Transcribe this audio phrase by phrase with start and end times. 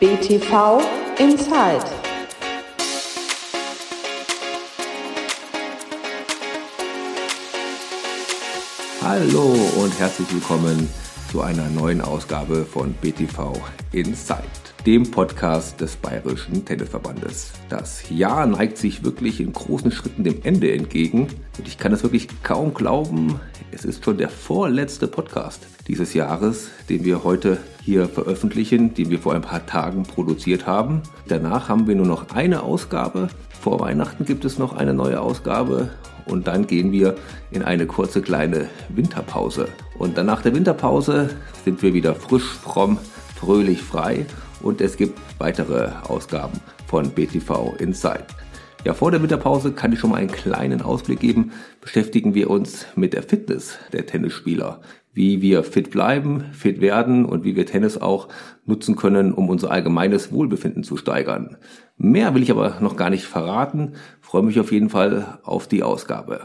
[0.00, 0.80] BTV
[1.18, 1.84] Inside.
[9.02, 10.88] Hallo und herzlich willkommen
[11.30, 13.52] zu einer neuen Ausgabe von BTV
[13.92, 14.40] Inside,
[14.86, 17.52] dem Podcast des Bayerischen Tennisverbandes.
[17.68, 22.02] Das Jahr neigt sich wirklich in großen Schritten dem Ende entgegen und ich kann es
[22.02, 23.38] wirklich kaum glauben,
[23.72, 29.18] es ist schon der vorletzte Podcast dieses Jahres, den wir heute hier veröffentlichen, den wir
[29.18, 31.02] vor ein paar Tagen produziert haben.
[31.28, 33.28] Danach haben wir nur noch eine Ausgabe.
[33.60, 35.90] Vor Weihnachten gibt es noch eine neue Ausgabe
[36.24, 37.16] und dann gehen wir
[37.50, 39.68] in eine kurze kleine Winterpause.
[39.98, 41.30] Und dann nach der Winterpause
[41.64, 42.98] sind wir wieder frisch, fromm,
[43.36, 44.24] fröhlich, frei
[44.62, 48.26] und es gibt weitere Ausgaben von BTV Inside.
[48.84, 51.52] Ja, vor der Winterpause kann ich schon mal einen kleinen Ausblick geben.
[51.82, 54.80] Beschäftigen wir uns mit der Fitness der Tennisspieler.
[55.12, 58.28] Wie wir fit bleiben, fit werden und wie wir Tennis auch
[58.64, 61.58] nutzen können, um unser allgemeines Wohlbefinden zu steigern.
[61.98, 63.96] Mehr will ich aber noch gar nicht verraten.
[64.22, 66.40] Freue mich auf jeden Fall auf die Ausgabe.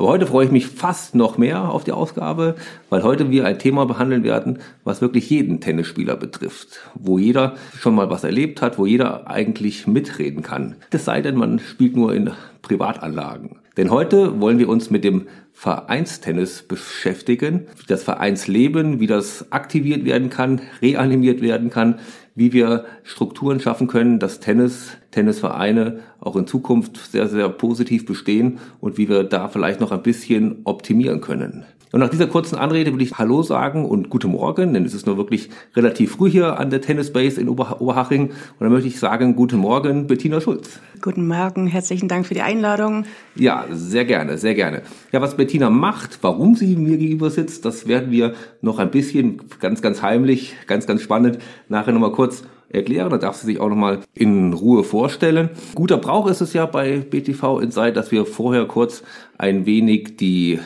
[0.00, 2.54] Aber heute freue ich mich fast noch mehr auf die Ausgabe,
[2.88, 7.96] weil heute wir ein Thema behandeln werden, was wirklich jeden Tennisspieler betrifft, wo jeder schon
[7.96, 10.76] mal was erlebt hat, wo jeder eigentlich mitreden kann.
[10.88, 12.30] Das sei denn, man spielt nur in
[12.62, 13.58] Privatanlagen.
[13.80, 20.28] Denn heute wollen wir uns mit dem Vereinstennis beschäftigen, das Vereinsleben, wie das aktiviert werden
[20.28, 21.98] kann, reanimiert werden kann,
[22.34, 28.58] wie wir Strukturen schaffen können, dass Tennis, Tennisvereine auch in Zukunft sehr, sehr positiv bestehen
[28.80, 31.64] und wie wir da vielleicht noch ein bisschen optimieren können.
[31.92, 35.06] Und nach dieser kurzen Anrede will ich Hallo sagen und Guten Morgen, denn es ist
[35.06, 38.28] nur wirklich relativ früh hier an der Tennis Base in Ober Oberhaching.
[38.28, 40.78] Und dann möchte ich sagen, Guten Morgen, Bettina Schulz.
[41.02, 43.06] Guten Morgen, herzlichen Dank für die Einladung.
[43.34, 44.82] Ja, sehr gerne, sehr gerne.
[45.10, 49.42] Ja, was Bettina macht, warum sie mir gegenüber sitzt, das werden wir noch ein bisschen
[49.58, 53.10] ganz, ganz heimlich, ganz, ganz spannend nachher nochmal kurz erklären.
[53.10, 55.50] Da darf sie sich auch nochmal in Ruhe vorstellen.
[55.74, 59.02] Guter Brauch ist es ja bei BTV Inside, dass wir vorher kurz
[59.38, 60.60] ein wenig die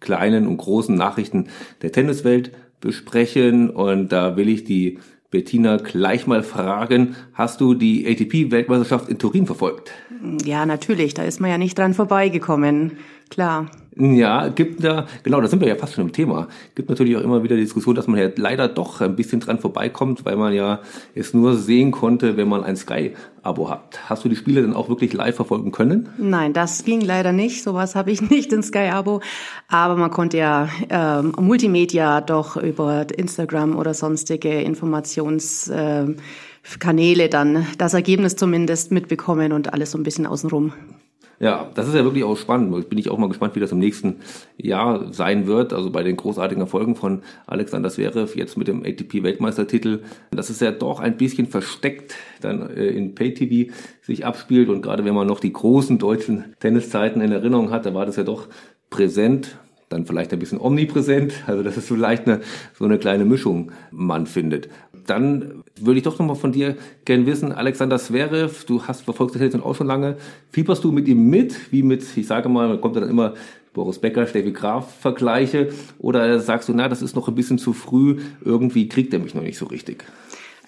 [0.00, 1.48] kleinen und großen Nachrichten
[1.82, 3.70] der Tenniswelt besprechen.
[3.70, 4.98] Und da will ich die
[5.30, 9.92] Bettina gleich mal fragen, hast du die ATP-Weltmeisterschaft in Turin verfolgt?
[10.44, 13.70] Ja, natürlich, da ist man ja nicht dran vorbeigekommen, klar.
[14.00, 16.48] Ja, gibt da, genau, da sind wir ja fast schon im Thema.
[16.74, 19.58] Gibt natürlich auch immer wieder die Diskussion, dass man ja leider doch ein bisschen dran
[19.58, 20.80] vorbeikommt, weil man ja
[21.14, 24.00] es nur sehen konnte, wenn man ein Sky-Abo hat.
[24.08, 26.08] Hast du die Spiele dann auch wirklich live verfolgen können?
[26.16, 27.62] Nein, das ging leider nicht.
[27.62, 29.20] Sowas habe ich nicht in Sky-Abo.
[29.68, 37.92] Aber man konnte ja ähm, Multimedia doch über Instagram oder sonstige Informationskanäle äh, dann das
[37.92, 40.72] Ergebnis zumindest mitbekommen und alles so ein bisschen außenrum.
[41.42, 42.90] Ja, das ist ja wirklich auch spannend.
[42.90, 44.16] Bin ich auch mal gespannt, wie das im nächsten
[44.58, 45.72] Jahr sein wird.
[45.72, 50.00] Also bei den großartigen Erfolgen von Alexander Zverev jetzt mit dem ATP-Weltmeistertitel.
[50.32, 54.68] Das ist ja doch ein bisschen versteckt dann äh, in Pay-TV sich abspielt.
[54.68, 58.16] Und gerade wenn man noch die großen deutschen Tenniszeiten in Erinnerung hat, da war das
[58.16, 58.48] ja doch
[58.90, 59.56] präsent
[59.90, 62.40] dann vielleicht ein bisschen omnipräsent, also das ist vielleicht eine,
[62.78, 64.68] so eine kleine Mischung man findet.
[65.06, 69.42] Dann würde ich doch nochmal von dir gerne wissen, Alexander Zverev, du hast verfolgt das
[69.42, 70.16] jetzt auch schon lange,
[70.50, 73.34] fieberst du mit ihm mit, wie mit, ich sage mal, man kommt dann immer
[73.72, 77.72] Boris Becker, Steffi Graf Vergleiche, oder sagst du, na, das ist noch ein bisschen zu
[77.72, 80.04] früh, irgendwie kriegt er mich noch nicht so richtig?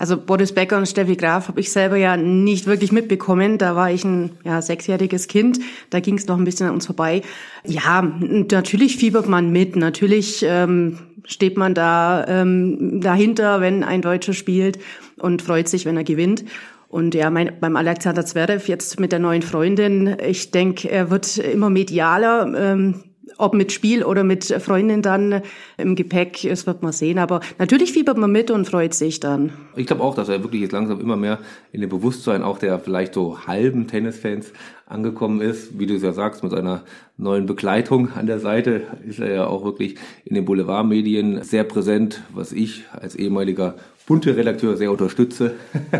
[0.03, 3.57] Also Boris Becker und Steffi Graf habe ich selber ja nicht wirklich mitbekommen.
[3.57, 5.61] Da war ich ein ja, sechsjähriges Kind.
[5.91, 7.23] Da ging es noch ein bisschen an uns vorbei.
[7.65, 9.77] Ja, natürlich fiebert man mit.
[9.77, 14.81] Natürlich ähm, steht man da ähm, dahinter, wenn ein Deutscher spielt
[15.19, 16.47] und freut sich, wenn er gewinnt.
[16.89, 21.39] Und ja, mein, beim Alexander Zverev jetzt mit der neuen Freundin, ich denke, er wird
[21.39, 22.53] immer medialer.
[22.57, 23.05] Ähm,
[23.39, 25.43] ob mit Spiel oder mit Freundin dann
[25.77, 27.19] im Gepäck, das wird man sehen.
[27.19, 29.53] Aber natürlich fiebert man mit und freut sich dann.
[29.77, 31.39] Ich glaube auch, dass er wirklich jetzt langsam immer mehr
[31.73, 34.53] in dem Bewusstsein auch der vielleicht so halben Tennisfans
[34.93, 35.79] angekommen ist.
[35.79, 36.83] Wie du es ja sagst, mit seiner
[37.17, 42.23] neuen Begleitung an der Seite ist er ja auch wirklich in den Boulevardmedien sehr präsent,
[42.33, 43.75] was ich als ehemaliger
[44.07, 45.55] bunte Redakteur sehr unterstütze,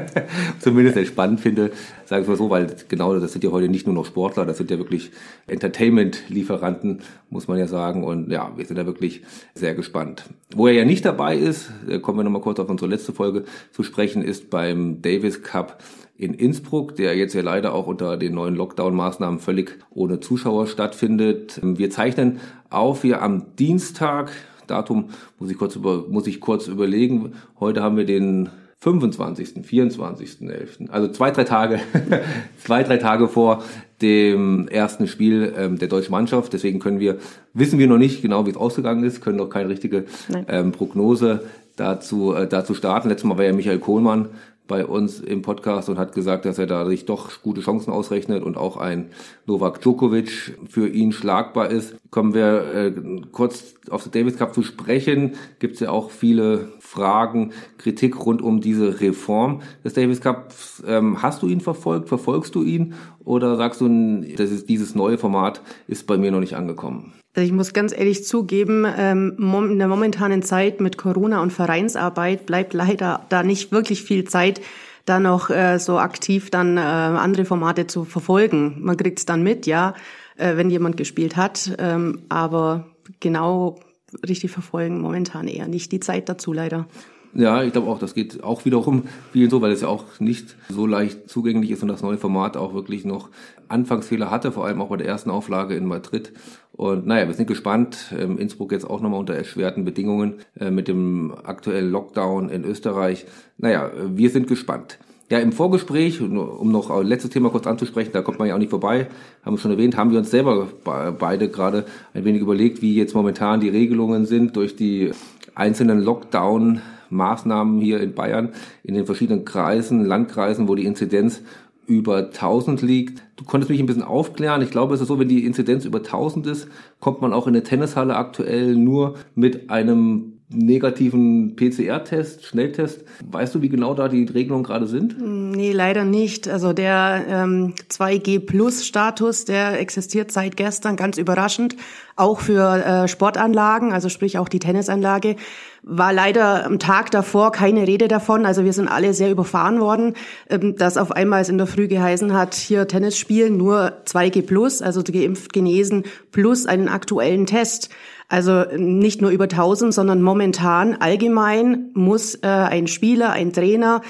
[0.59, 1.71] zumindest sehr spannend finde,
[2.05, 4.59] sagen wir mal so, weil genau das sind ja heute nicht nur noch Sportler, das
[4.59, 5.13] sind ja wirklich
[5.47, 7.01] Entertainment-Lieferanten,
[7.31, 8.05] muss man ja sagen.
[8.05, 9.23] Und ja, wir sind da wirklich
[9.55, 10.25] sehr gespannt.
[10.55, 11.71] Wo er ja nicht dabei ist,
[12.03, 15.79] kommen wir nochmal kurz auf unsere letzte Folge zu sprechen, ist beim Davis Cup
[16.23, 21.59] in Innsbruck, der jetzt ja leider auch unter den neuen Lockdown-Maßnahmen völlig ohne Zuschauer stattfindet.
[21.63, 22.39] Wir zeichnen
[22.71, 24.31] auf hier am Dienstag,
[24.69, 25.11] Datum
[25.41, 27.33] muss ich kurz, über, muss ich kurz überlegen.
[27.59, 30.91] Heute haben wir den 25., 24.11.
[30.91, 31.81] Also zwei, drei Tage,
[32.65, 33.65] zwei, drei Tage vor
[34.01, 36.53] dem ersten Spiel ähm, der deutschen Mannschaft.
[36.53, 37.19] Deswegen können wir,
[37.53, 40.05] wissen wir noch nicht genau, wie es ausgegangen ist, können noch keine richtige
[40.47, 41.41] ähm, Prognose
[41.77, 43.09] dazu, äh, dazu starten.
[43.09, 44.29] Letztes Mal war ja Michael Kohlmann
[44.69, 48.43] bei uns im Podcast und hat gesagt, dass er da sich doch gute Chancen ausrechnet
[48.43, 49.11] und auch ein
[49.47, 51.97] Novak Djokovic für ihn schlagbar ist.
[52.11, 52.93] Kommen wir äh,
[53.33, 55.33] kurz auf den Davis Cup zu sprechen.
[55.59, 60.83] Gibt es ja auch viele Fragen, Kritik rund um diese Reform des Davis Cups.
[60.87, 62.09] Ähm, hast du ihn verfolgt?
[62.09, 62.95] Verfolgst du ihn?
[63.25, 63.89] Oder sagst du,
[64.37, 67.13] das ist, dieses neue Format ist bei mir noch nicht angekommen?
[67.35, 72.45] Also ich muss ganz ehrlich zugeben, ähm, in der momentanen Zeit mit Corona und Vereinsarbeit
[72.45, 74.61] bleibt leider da nicht wirklich viel Zeit,
[75.07, 78.77] da noch äh, so aktiv dann äh, andere Formate zu verfolgen.
[78.81, 79.95] Man kriegt es dann mit, ja,
[80.37, 82.87] äh, wenn jemand gespielt hat, ähm, aber
[83.21, 83.81] genau
[84.29, 86.87] richtig verfolgen momentan eher nicht die Zeit dazu leider.
[87.35, 90.55] Ja, ich glaube auch, das geht auch wiederum vielen so, weil es ja auch nicht
[90.69, 93.31] so leicht zugänglich ist und das neue Format auch wirklich noch
[93.69, 96.33] Anfangsfehler hatte, vor allem auch bei der ersten Auflage in Madrid.
[96.73, 98.13] Und naja, wir sind gespannt.
[98.19, 103.25] Ähm, Innsbruck jetzt auch nochmal unter erschwerten Bedingungen äh, mit dem aktuellen Lockdown in Österreich.
[103.57, 104.99] Naja, wir sind gespannt.
[105.31, 108.59] Ja, im Vorgespräch, um noch ein letztes Thema kurz anzusprechen, da kommt man ja auch
[108.59, 109.07] nicht vorbei,
[109.43, 113.15] haben wir schon erwähnt, haben wir uns selber beide gerade ein wenig überlegt, wie jetzt
[113.15, 115.13] momentan die Regelungen sind durch die
[115.55, 116.83] einzelnen Lockdown
[117.13, 121.43] Maßnahmen hier in Bayern, in den verschiedenen Kreisen, Landkreisen, wo die Inzidenz
[121.87, 123.23] über 1000 liegt.
[123.37, 124.63] Du konntest mich ein bisschen aufklären.
[124.63, 126.69] Ich glaube, es ist so, wenn die Inzidenz über 1000 ist,
[127.01, 133.05] kommt man auch in der Tennishalle aktuell nur mit einem negativen PCR-Test, Schnelltest.
[133.31, 135.17] Weißt du, wie genau da die Regelungen gerade sind?
[135.21, 136.49] Nee, leider nicht.
[136.49, 141.77] Also der ähm, 2G-Plus-Status, der existiert seit gestern, ganz überraschend,
[142.17, 145.37] auch für äh, Sportanlagen, also sprich auch die Tennisanlage.
[145.83, 148.47] War leider am Tag davor keine Rede davon.
[148.47, 150.15] Also wir sind alle sehr überfahren worden,
[150.49, 154.43] ähm, dass auf einmal es in der Früh geheißen hat, hier Tennis spielen, nur 2G
[154.43, 157.91] plus, also geimpft, genesen, plus einen aktuellen Test.
[158.33, 164.01] Also nicht nur über 1000, sondern momentan allgemein muss äh, ein Spieler, ein Trainer,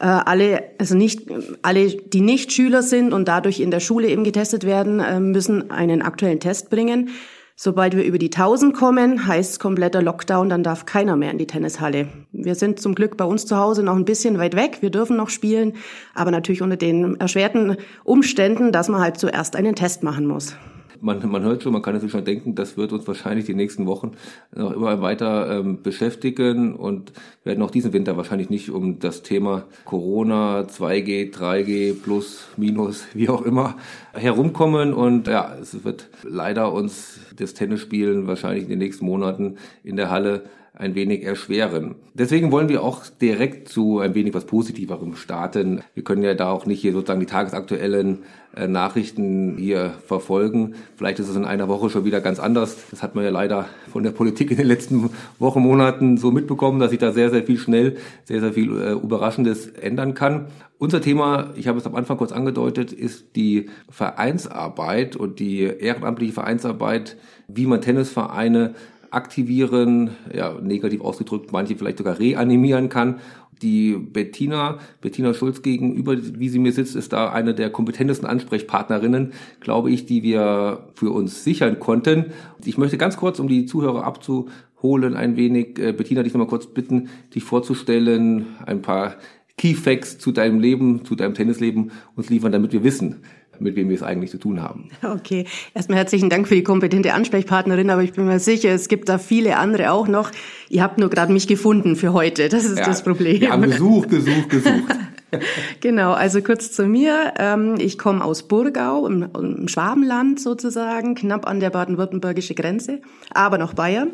[0.00, 1.26] äh, alle, also nicht
[1.60, 5.70] alle, die nicht Schüler sind und dadurch in der Schule eben getestet werden, äh, müssen
[5.70, 7.10] einen aktuellen Test bringen.
[7.56, 11.46] Sobald wir über die 1000 kommen, heißt kompletter Lockdown, dann darf keiner mehr in die
[11.46, 12.08] Tennishalle.
[12.32, 14.78] Wir sind zum Glück bei uns zu Hause noch ein bisschen weit weg.
[14.80, 15.74] Wir dürfen noch spielen,
[16.14, 20.56] aber natürlich unter den erschwerten Umständen, dass man halt zuerst einen Test machen muss
[21.00, 23.86] man, man hört schon, man kann sich schon denken, das wird uns wahrscheinlich die nächsten
[23.86, 24.12] Wochen
[24.54, 27.12] noch immer weiter ähm, beschäftigen und
[27.44, 33.28] werden auch diesen Winter wahrscheinlich nicht um das Thema Corona, 2G, 3G, plus, minus, wie
[33.28, 33.76] auch immer,
[34.12, 34.92] herumkommen.
[34.92, 40.10] Und ja, es wird leider uns das Tennisspielen wahrscheinlich in den nächsten Monaten in der
[40.10, 40.44] Halle
[40.78, 41.96] ein wenig erschweren.
[42.14, 45.82] Deswegen wollen wir auch direkt zu ein wenig was Positiverem starten.
[45.94, 48.20] Wir können ja da auch nicht hier sozusagen die tagesaktuellen
[48.66, 50.74] Nachrichten hier verfolgen.
[50.96, 52.76] Vielleicht ist es in einer Woche schon wieder ganz anders.
[52.90, 56.80] Das hat man ja leider von der Politik in den letzten Wochen, Monaten so mitbekommen,
[56.80, 60.46] dass sich da sehr, sehr viel schnell, sehr, sehr viel äh, Überraschendes ändern kann.
[60.78, 66.32] Unser Thema, ich habe es am Anfang kurz angedeutet, ist die Vereinsarbeit und die ehrenamtliche
[66.32, 67.16] Vereinsarbeit,
[67.48, 68.74] wie man Tennisvereine
[69.10, 73.20] aktivieren, ja, negativ ausgedrückt, manche vielleicht sogar reanimieren kann.
[73.62, 79.32] Die Bettina, Bettina Schulz gegenüber, wie sie mir sitzt, ist da eine der kompetentesten Ansprechpartnerinnen,
[79.60, 82.26] glaube ich, die wir für uns sichern konnten.
[82.64, 86.66] Ich möchte ganz kurz, um die Zuhörer abzuholen, ein wenig, äh, Bettina, dich nochmal kurz
[86.66, 89.16] bitten, dich vorzustellen, ein paar
[89.58, 93.22] Key Facts zu deinem Leben, zu deinem Tennisleben uns liefern, damit wir wissen,
[93.60, 94.90] mit wem wir es eigentlich zu tun haben.
[95.02, 99.08] Okay, erstmal herzlichen Dank für die kompetente Ansprechpartnerin, aber ich bin mir sicher, es gibt
[99.08, 100.30] da viele andere auch noch.
[100.68, 103.40] Ihr habt nur gerade mich gefunden für heute, das ist ja, das Problem.
[103.40, 104.94] Wir haben gesucht, gesucht, gesucht.
[105.80, 107.34] genau, also kurz zu mir.
[107.38, 113.00] Ähm, ich komme aus Burgau, im Schwabenland sozusagen, knapp an der baden-württembergische Grenze,
[113.30, 114.12] aber noch Bayern.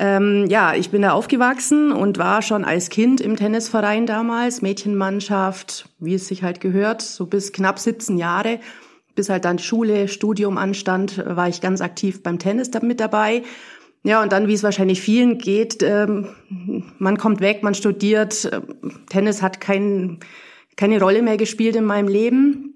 [0.00, 5.88] Ähm, ja, ich bin da aufgewachsen und war schon als Kind im Tennisverein damals, Mädchenmannschaft,
[5.98, 8.60] wie es sich halt gehört, so bis knapp 17 Jahre.
[9.16, 13.42] Bis halt dann Schule, Studium anstand, war ich ganz aktiv beim Tennis mit dabei.
[14.04, 16.28] Ja, und dann, wie es wahrscheinlich vielen geht, ähm,
[16.98, 18.48] man kommt weg, man studiert.
[19.10, 20.20] Tennis hat kein,
[20.76, 22.74] keine Rolle mehr gespielt in meinem Leben.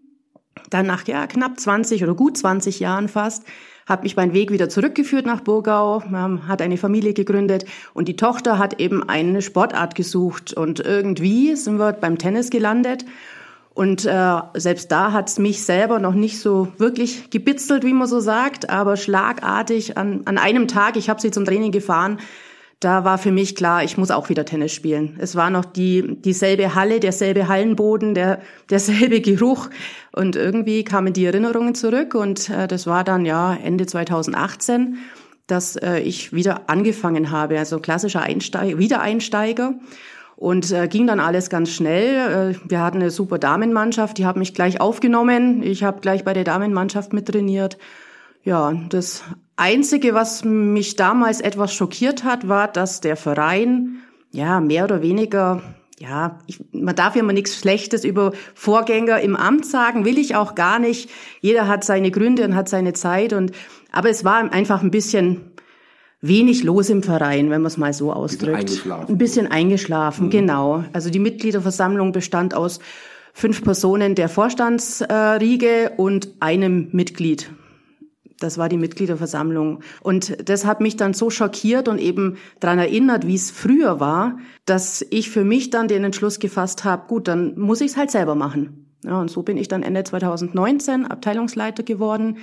[0.71, 3.45] Dann nach ja, knapp 20 oder gut 20 Jahren fast
[3.87, 6.03] habe mich meinen Weg wieder zurückgeführt nach Burgau,
[6.47, 11.79] hat eine Familie gegründet und die Tochter hat eben eine Sportart gesucht und irgendwie sind
[11.79, 13.05] wir beim Tennis gelandet.
[13.75, 18.21] Und äh, selbst da hat's mich selber noch nicht so wirklich gebitzelt, wie man so
[18.21, 22.19] sagt, aber schlagartig an, an einem Tag, ich habe sie zum Training gefahren,
[22.85, 25.17] da war für mich klar, ich muss auch wieder Tennis spielen.
[25.21, 29.71] Es war noch die dieselbe Halle, derselbe Hallenboden, der derselbe Geruch
[30.15, 34.99] und irgendwie kamen die Erinnerungen zurück und äh, das war dann ja Ende 2018,
[35.47, 39.75] dass äh, ich wieder angefangen habe, also klassischer Einsteiger, Wiedereinsteiger
[40.37, 42.55] Und äh, ging dann alles ganz schnell.
[42.55, 45.63] Äh, wir hatten eine super Damenmannschaft, die haben mich gleich aufgenommen.
[45.63, 47.79] Ich habe gleich bei der Damenmannschaft mittrainiert.
[48.43, 49.23] Ja, das
[49.57, 53.99] Einzige, was mich damals etwas schockiert hat, war, dass der Verein
[54.31, 55.63] ja mehr oder weniger
[55.99, 60.35] ja, ich, man darf ja immer nichts Schlechtes über Vorgänger im Amt sagen, will ich
[60.35, 61.09] auch gar nicht.
[61.41, 63.53] Jeder hat seine Gründe und hat seine Zeit und
[63.93, 65.53] aber es war einfach ein bisschen
[66.21, 68.57] wenig los im Verein, wenn man es mal so ausdrückt.
[68.57, 69.15] Ein bisschen eingeschlafen.
[69.15, 70.31] Ein bisschen eingeschlafen, mhm.
[70.31, 70.85] genau.
[70.93, 72.81] Also die Mitgliederversammlung bestand aus
[73.33, 77.51] fünf Personen der Vorstandsriege und einem Mitglied.
[78.43, 79.81] Das war die Mitgliederversammlung.
[80.03, 84.39] Und das hat mich dann so schockiert und eben daran erinnert, wie es früher war,
[84.65, 88.11] dass ich für mich dann den Entschluss gefasst habe, gut, dann muss ich es halt
[88.11, 88.83] selber machen.
[89.05, 92.39] Ja, und so bin ich dann Ende 2019 Abteilungsleiter geworden.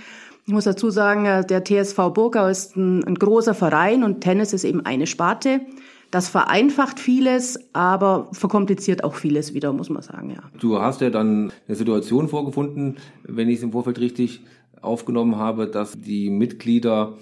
[0.46, 4.52] Ich muss dazu sagen, äh, der TSV Burgau ist ein, ein großer Verein und Tennis
[4.52, 5.62] ist eben eine Sparte.
[6.12, 10.42] Das vereinfacht vieles, aber verkompliziert auch vieles wieder, muss man sagen, ja.
[10.60, 14.42] Du hast ja dann eine Situation vorgefunden, wenn ich es im Vorfeld richtig
[14.82, 17.14] aufgenommen habe, dass die Mitglieder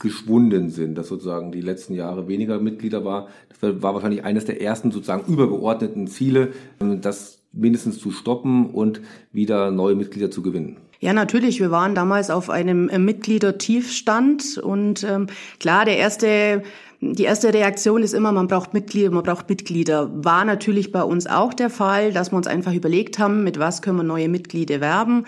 [0.00, 3.28] geschwunden sind, dass sozusagen die letzten Jahre weniger Mitglieder war.
[3.48, 9.00] Das war wahrscheinlich eines der ersten sozusagen übergeordneten Ziele, das mindestens zu stoppen und
[9.32, 10.78] wieder neue Mitglieder zu gewinnen.
[11.00, 11.60] Ja, natürlich.
[11.60, 15.28] Wir waren damals auf einem äh, Mitgliedertiefstand und ähm,
[15.58, 16.62] klar, der erste
[17.02, 20.10] die erste Reaktion ist immer, man braucht Mitglieder, man braucht Mitglieder.
[20.22, 23.80] War natürlich bei uns auch der Fall, dass wir uns einfach überlegt haben, mit was
[23.80, 25.24] können wir neue Mitglieder werben.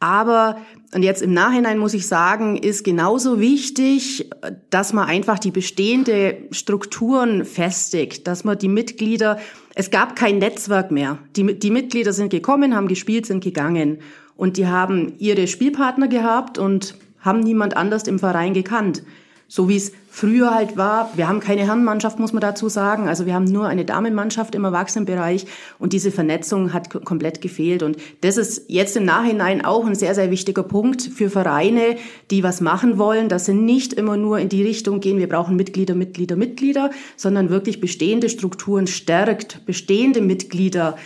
[0.00, 0.56] Aber,
[0.94, 4.30] und jetzt im Nachhinein muss ich sagen, ist genauso wichtig,
[4.70, 9.38] dass man einfach die bestehende Strukturen festigt, dass man die Mitglieder,
[9.74, 11.18] es gab kein Netzwerk mehr.
[11.36, 13.98] Die, die Mitglieder sind gekommen, haben gespielt, sind gegangen.
[14.36, 19.02] Und die haben ihre Spielpartner gehabt und haben niemand anders im Verein gekannt
[19.50, 21.10] so wie es früher halt war.
[21.14, 23.08] Wir haben keine Herrenmannschaft, muss man dazu sagen.
[23.08, 25.46] Also wir haben nur eine Damenmannschaft im Erwachsenenbereich
[25.78, 27.84] und diese Vernetzung hat komplett gefehlt.
[27.84, 31.96] Und das ist jetzt im Nachhinein auch ein sehr, sehr wichtiger Punkt für Vereine,
[32.32, 35.54] die was machen wollen, dass sie nicht immer nur in die Richtung gehen, wir brauchen
[35.54, 40.98] Mitglieder, Mitglieder, Mitglieder, sondern wirklich bestehende Strukturen stärkt, bestehende Mitglieder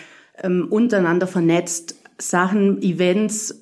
[0.42, 3.60] ähm, untereinander vernetzt, Sachen, Events,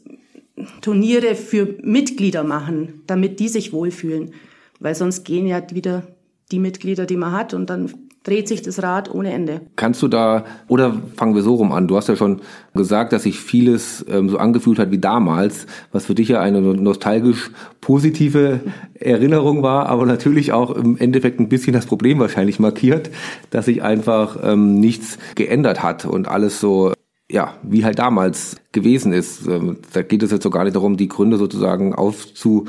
[0.83, 4.33] Turniere für Mitglieder machen, damit die sich wohlfühlen
[4.83, 6.03] weil sonst gehen ja wieder
[6.51, 7.91] die Mitglieder, die man hat und dann
[8.25, 9.63] dreht sich das Rad ohne Ende.
[9.75, 12.41] Kannst du da, oder fangen wir so rum an, du hast ja schon
[12.75, 16.61] gesagt, dass sich vieles ähm, so angefühlt hat wie damals, was für dich ja eine
[16.61, 18.61] nostalgisch positive
[18.95, 23.11] Erinnerung war, aber natürlich auch im Endeffekt ein bisschen das Problem wahrscheinlich markiert,
[23.51, 26.93] dass sich einfach ähm, nichts geändert hat und alles so
[27.33, 29.47] ja, wie halt damals gewesen ist.
[29.47, 32.67] Ähm, da geht es jetzt so gar nicht darum, die Gründe sozusagen aufzu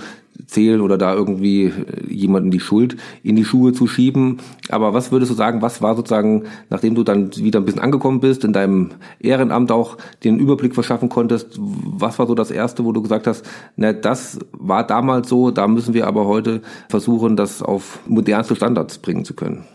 [0.47, 1.73] zählen oder da irgendwie äh,
[2.07, 4.39] jemanden die Schuld in die Schuhe zu schieben.
[4.69, 8.21] Aber was würdest du sagen, was war sozusagen, nachdem du dann wieder ein bisschen angekommen
[8.21, 12.93] bist, in deinem Ehrenamt auch den Überblick verschaffen konntest, was war so das Erste, wo
[12.93, 17.61] du gesagt hast, na, das war damals so, da müssen wir aber heute versuchen, das
[17.61, 19.65] auf modernste Standards bringen zu können?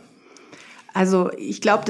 [0.95, 1.85] Also ich glaube,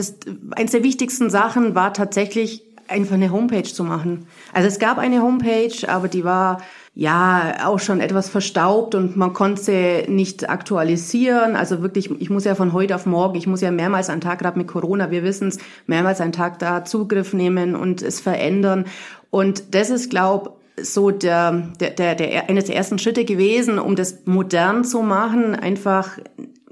[0.51, 4.27] eins der wichtigsten Sachen war tatsächlich einfach eine Homepage zu machen.
[4.53, 6.61] Also es gab eine Homepage, aber die war
[6.95, 11.55] ja auch schon etwas verstaubt und man konnte sie nicht aktualisieren.
[11.55, 14.41] Also wirklich, ich muss ja von heute auf morgen, ich muss ja mehrmals am Tag,
[14.41, 18.87] gerade mit Corona, wir wissen es, mehrmals am Tag da Zugriff nehmen und es verändern.
[19.31, 23.97] Und das ist, glaube so der, der, der, der eines der ersten Schritte gewesen, um
[23.97, 26.19] das modern zu machen, einfach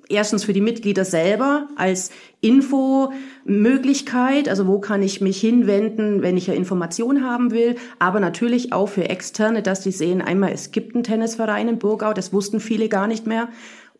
[0.08, 2.10] erstens für die Mitglieder selber als
[3.46, 8.72] Infomöglichkeit, also wo kann ich mich hinwenden, wenn ich ja Information haben will, aber natürlich
[8.72, 12.60] auch für Externe, dass die sehen, einmal es gibt einen Tennisverein in Burgau, das wussten
[12.60, 13.48] viele gar nicht mehr.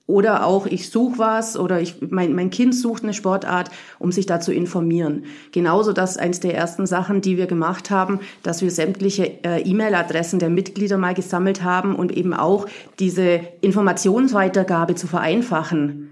[0.09, 4.25] Oder auch ich suche was oder ich, mein, mein Kind sucht eine Sportart, um sich
[4.25, 5.25] da zu informieren.
[5.51, 10.39] Genauso das eins der ersten Sachen, die wir gemacht haben, dass wir sämtliche äh, E-Mail-Adressen
[10.39, 12.67] der Mitglieder mal gesammelt haben und eben auch
[13.01, 16.11] diese Informationsweitergabe zu vereinfachen.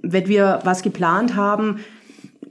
[0.00, 1.80] Wenn wir was geplant haben,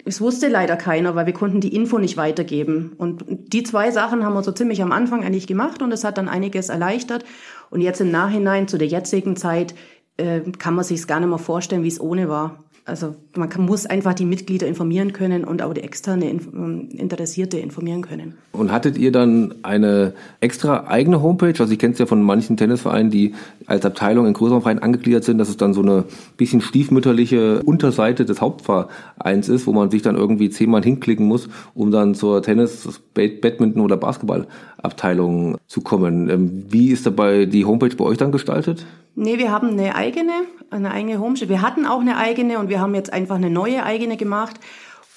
[0.06, 2.94] es wusste leider keiner, weil wir konnten die Info nicht weitergeben.
[2.98, 6.18] Und die zwei Sachen haben wir so ziemlich am Anfang eigentlich gemacht und es hat
[6.18, 7.24] dann einiges erleichtert.
[7.70, 9.74] Und jetzt im Nachhinein zu der jetzigen Zeit
[10.18, 12.64] äh, kann man sich gar nicht mehr vorstellen, wie es ohne war.
[12.86, 17.58] Also man kann, muss einfach die Mitglieder informieren können und auch die externe ähm, Interessierte
[17.58, 18.34] informieren können.
[18.52, 21.54] Und hattet ihr dann eine extra eigene Homepage?
[21.58, 23.36] Also ich kenne es ja von manchen Tennisvereinen, die
[23.68, 26.04] als Abteilung in größeren Vereinen angegliedert sind, dass es dann so eine
[26.36, 31.90] bisschen stiefmütterliche Unterseite des Hauptvereins ist, wo man sich dann irgendwie zehnmal hinklicken muss, um
[31.90, 36.30] dann zur Tennis, Badminton oder Basketballabteilung zu kommen.
[36.30, 38.86] Ähm, wie ist dabei die Homepage bei euch dann gestaltet?
[39.16, 40.32] Nee, wir haben eine eigene,
[40.70, 41.48] eine eigene Homepage.
[41.48, 44.60] Wir hatten auch eine eigene und wir haben jetzt einfach eine neue eigene gemacht.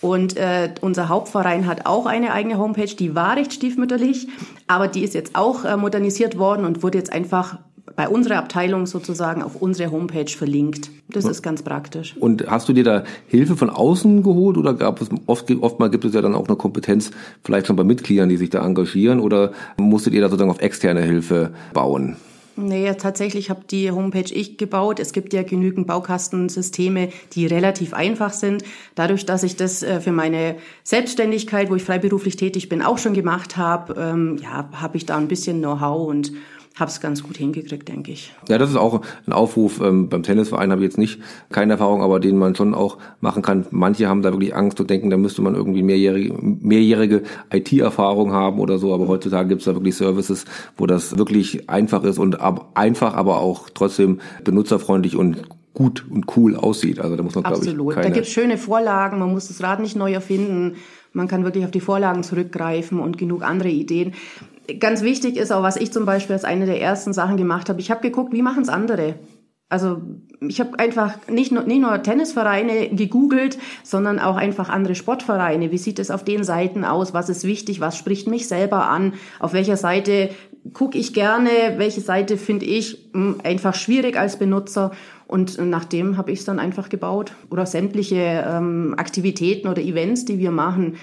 [0.03, 4.29] Und äh, unser Hauptverein hat auch eine eigene Homepage, die war recht stiefmütterlich,
[4.67, 7.59] aber die ist jetzt auch äh, modernisiert worden und wurde jetzt einfach
[7.95, 10.91] bei unserer Abteilung sozusagen auf unsere Homepage verlinkt.
[11.09, 12.15] Das ist ganz praktisch.
[12.19, 16.05] Und hast du dir da Hilfe von außen geholt oder gab es oft, oftmal gibt
[16.05, 17.11] es ja dann auch eine Kompetenz
[17.43, 21.01] vielleicht schon bei Mitgliedern, die sich da engagieren oder musstet ihr da sozusagen auf externe
[21.01, 22.17] Hilfe bauen?
[22.59, 24.99] Nee, tatsächlich habe die Homepage ich gebaut.
[24.99, 28.65] Es gibt ja genügend Baukastensysteme, die relativ einfach sind.
[28.95, 33.13] Dadurch, dass ich das äh, für meine Selbstständigkeit, wo ich freiberuflich tätig bin, auch schon
[33.13, 36.33] gemacht habe, ähm, ja, habe ich da ein bisschen Know-how und
[36.77, 38.35] habe es ganz gut hingekriegt, denke ich.
[38.49, 39.81] Ja, das ist auch ein Aufruf.
[39.81, 43.43] Ähm, beim Tennisverein habe ich jetzt nicht keine Erfahrung, aber den man schon auch machen
[43.43, 43.67] kann.
[43.71, 48.61] Manche haben da wirklich Angst und denken, da müsste man irgendwie mehrjährige, mehrjährige IT-Erfahrung haben
[48.61, 48.93] oder so.
[48.93, 50.45] Aber heutzutage gibt es da wirklich Services,
[50.77, 56.37] wo das wirklich einfach ist und ab, einfach, aber auch trotzdem benutzerfreundlich und gut und
[56.37, 57.01] cool aussieht.
[57.01, 57.95] Also da muss man, glaube ich, Absolut.
[57.95, 59.19] keine Da gibt schöne Vorlagen.
[59.19, 60.77] Man muss das Rad nicht neu erfinden.
[61.13, 64.13] Man kann wirklich auf die Vorlagen zurückgreifen und genug andere Ideen.
[64.81, 67.81] Ganz wichtig ist auch, was ich zum Beispiel als eine der ersten Sachen gemacht habe.
[67.81, 69.15] Ich habe geguckt, wie machen es andere.
[69.69, 70.01] Also
[70.41, 75.73] ich habe einfach nicht nur, nicht nur Tennisvereine gegoogelt, sondern auch einfach andere Sportvereine.
[75.73, 77.15] Wie sieht es auf den Seiten aus?
[77.15, 77.81] Was ist wichtig?
[77.81, 79.15] Was spricht mich selber an?
[79.41, 80.31] Auf welcher Seite
[80.73, 81.51] gucke ich gerne?
[81.79, 84.93] Welche Seite finde ich mh, einfach schwierig als Benutzer?
[85.27, 87.33] Und nachdem habe ich es dann einfach gebaut.
[87.51, 90.95] Oder sämtliche ähm, Aktivitäten oder Events, die wir machen.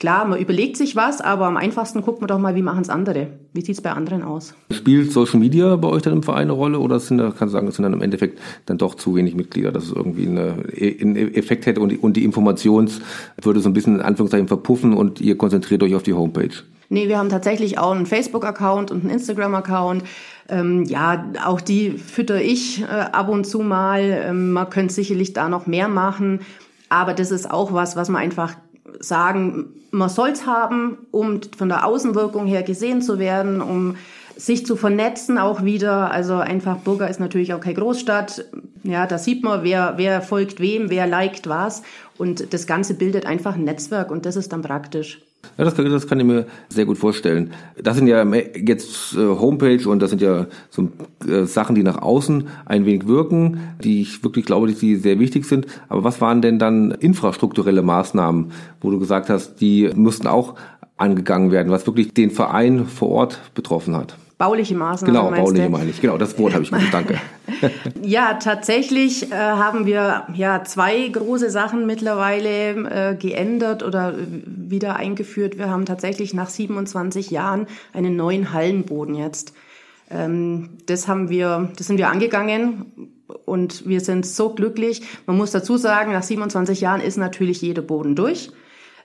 [0.00, 2.88] Klar, man überlegt sich was, aber am einfachsten guckt man doch mal, wie machen es
[2.88, 3.28] andere?
[3.52, 4.54] Wie sieht's bei anderen aus?
[4.72, 7.48] Spielt Social Media bei euch dann im Verein eine Rolle oder sind da, kannst du
[7.48, 10.54] sagen, es sind dann im Endeffekt dann doch zu wenig Mitglieder, dass es irgendwie eine,
[10.74, 13.02] einen Effekt hätte und die, und die Informations
[13.42, 16.54] würde so ein bisschen in Anführungszeichen verpuffen und ihr konzentriert euch auf die Homepage?
[16.88, 20.02] Nee, wir haben tatsächlich auch einen Facebook-Account und einen Instagram-Account.
[20.48, 24.00] Ähm, ja, auch die fütter ich äh, ab und zu mal.
[24.00, 26.40] Ähm, man könnte sicherlich da noch mehr machen.
[26.88, 28.56] Aber das ist auch was, was man einfach
[28.98, 33.96] sagen, man soll's haben, um von der Außenwirkung her gesehen zu werden, um
[34.36, 36.10] sich zu vernetzen auch wieder.
[36.10, 38.44] Also einfach Burger ist natürlich auch keine Großstadt.
[38.82, 41.82] Ja, da sieht man, wer, wer folgt wem, wer liked was.
[42.16, 45.20] Und das Ganze bildet einfach ein Netzwerk und das ist dann praktisch.
[45.56, 47.52] Ja, das, kann- das kann ich mir sehr gut vorstellen.
[47.82, 50.88] Das sind ja jetzt äh, Homepage und das sind ja so
[51.26, 55.18] äh, Sachen, die nach außen ein wenig wirken, die ich wirklich glaube, dass die sehr
[55.18, 55.66] wichtig sind.
[55.88, 60.54] Aber was waren denn dann infrastrukturelle Maßnahmen, wo du gesagt hast, die müssten auch
[60.96, 64.16] angegangen werden, was wirklich den Verein vor Ort betroffen hat?
[64.40, 65.14] Bauliche Maßnahmen.
[65.14, 65.70] Genau, bauliche du?
[65.70, 66.00] meine ich.
[66.00, 66.94] Genau, das Wort habe ich gesucht.
[66.94, 67.18] Danke.
[68.02, 74.96] Ja, tatsächlich äh, haben wir ja zwei große Sachen mittlerweile äh, geändert oder äh, wieder
[74.96, 75.58] eingeführt.
[75.58, 79.52] Wir haben tatsächlich nach 27 Jahren einen neuen Hallenboden jetzt.
[80.10, 83.12] Ähm, das haben wir, das sind wir angegangen
[83.44, 85.02] und wir sind so glücklich.
[85.26, 88.50] Man muss dazu sagen, nach 27 Jahren ist natürlich jeder Boden durch.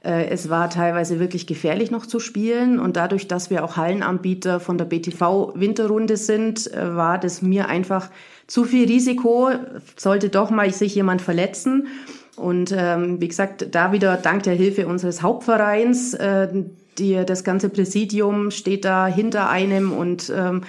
[0.05, 4.59] Äh, Es war teilweise wirklich gefährlich noch zu spielen und dadurch, dass wir auch Hallenanbieter
[4.59, 8.09] von der BTV Winterrunde sind, äh, war das mir einfach
[8.47, 9.49] zu viel Risiko.
[9.97, 11.87] Sollte doch mal sich jemand verletzen.
[12.35, 16.49] Und ähm, wie gesagt, da wieder dank der Hilfe unseres Hauptvereins, äh,
[16.97, 20.61] die, das ganze Präsidium steht da hinter einem und ähm,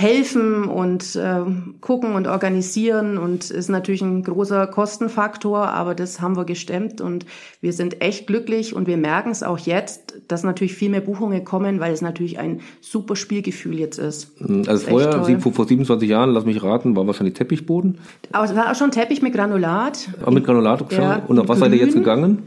[0.00, 1.40] helfen und äh,
[1.80, 7.26] gucken und organisieren und ist natürlich ein großer Kostenfaktor, aber das haben wir gestemmt und
[7.60, 11.44] wir sind echt glücklich und wir merken es auch jetzt, dass natürlich viel mehr Buchungen
[11.44, 14.32] kommen, weil es natürlich ein super Spielgefühl jetzt ist.
[14.40, 17.98] Also ist echt vorher, vor, vor 27 Jahren, lass mich raten, war wahrscheinlich Teppichboden,
[18.32, 20.08] Aber es war auch schon Teppich mit Granulat.
[20.22, 21.02] aber mit Granulat schon.
[21.02, 22.42] Ja, Und auf was seid ihr jetzt gegangen?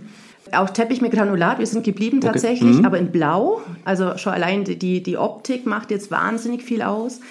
[0.52, 3.62] Auch Teppich mit Granulat, wir sind geblieben tatsächlich, aber in Blau.
[3.86, 7.22] Also schon allein die, die Optik macht jetzt wahnsinnig viel aus.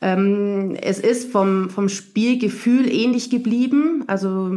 [0.00, 4.04] Ähm, es ist vom, vom Spielgefühl ähnlich geblieben.
[4.06, 4.50] Also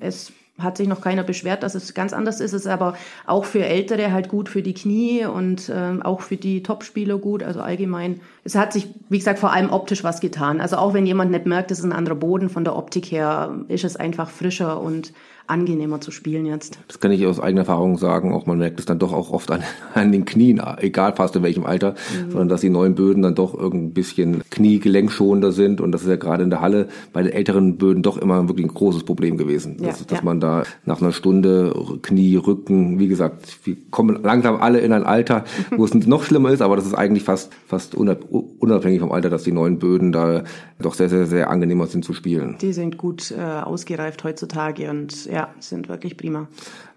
[0.00, 2.52] es hat sich noch keiner beschwert, dass es ganz anders ist.
[2.52, 2.94] Es ist aber
[3.26, 7.42] auch für Ältere halt gut für die Knie und ähm, auch für die Topspieler gut.
[7.42, 8.20] Also allgemein.
[8.44, 10.60] Es hat sich, wie gesagt, vor allem optisch was getan.
[10.60, 13.54] Also auch wenn jemand nicht merkt, es ist ein anderer Boden, von der Optik her
[13.68, 15.12] ist es einfach frischer und
[15.46, 16.78] angenehmer zu spielen jetzt.
[16.88, 18.32] Das kann ich aus eigener Erfahrung sagen.
[18.32, 19.62] Auch man merkt es dann doch auch oft an,
[19.94, 21.94] an den Knien, egal fast in welchem Alter,
[22.28, 25.80] sondern dass die neuen Böden dann doch irgend ein bisschen kniegelenkschonender sind.
[25.80, 28.66] Und das ist ja gerade in der Halle bei den älteren Böden doch immer wirklich
[28.66, 29.76] ein großes Problem gewesen.
[29.80, 30.24] Ja, dass, dass ja.
[30.24, 35.04] man da nach einer Stunde Knie, Rücken, wie gesagt, wir kommen langsam alle in ein
[35.04, 35.44] Alter,
[35.76, 38.24] wo es noch schlimmer ist, aber das ist eigentlich fast, fast unab
[38.58, 40.44] unabhängig vom Alter, dass die neuen Böden da
[40.80, 42.56] doch sehr, sehr, sehr angenehmer sind zu spielen.
[42.60, 46.46] Die sind gut äh, ausgereift heutzutage und ja, sind wirklich prima.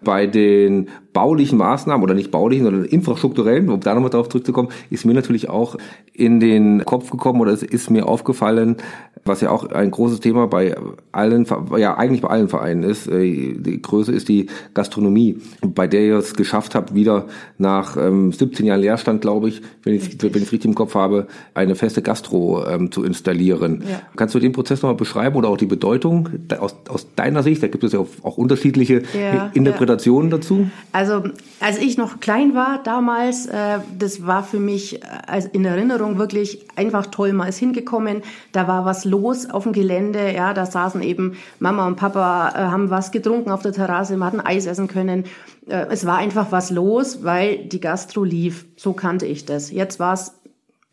[0.02, 5.06] Bei den baulichen Maßnahmen oder nicht baulichen, sondern infrastrukturellen, um da nochmal drauf zurückzukommen, ist
[5.06, 5.76] mir natürlich auch
[6.12, 8.76] in den Kopf gekommen oder es ist mir aufgefallen,
[9.24, 10.76] was ja auch ein großes Thema bei
[11.12, 11.46] allen,
[11.78, 13.08] ja eigentlich bei allen Vereinen ist.
[13.08, 17.26] Äh, die Größe ist die Gastronomie, bei der ihr es geschafft habt, wieder
[17.58, 21.26] nach ähm, 17 Jahren Leerstand, glaube ich, wenn ich wenn ich richtig im Kopf habe,
[21.54, 23.82] eine feste Gastro ähm, zu installieren.
[23.88, 24.02] Ja.
[24.14, 27.62] Kannst du den Prozess nochmal beschreiben oder auch die Bedeutung aus, aus deiner Sicht?
[27.62, 30.36] Da gibt es ja auch, unterschiedliche ja, Interpretationen ja.
[30.36, 30.68] dazu.
[30.92, 31.24] Also
[31.60, 36.66] als ich noch klein war damals, äh, das war für mich äh, in Erinnerung wirklich
[36.76, 37.32] einfach toll.
[37.32, 41.86] Man ist hingekommen, da war was los auf dem Gelände, ja, da saßen eben Mama
[41.86, 45.24] und Papa, äh, haben was getrunken auf der Terrasse, man hat Eis essen können.
[45.68, 48.66] Äh, es war einfach was los, weil die Gastro lief.
[48.76, 49.70] So kannte ich das.
[49.70, 50.34] Jetzt war es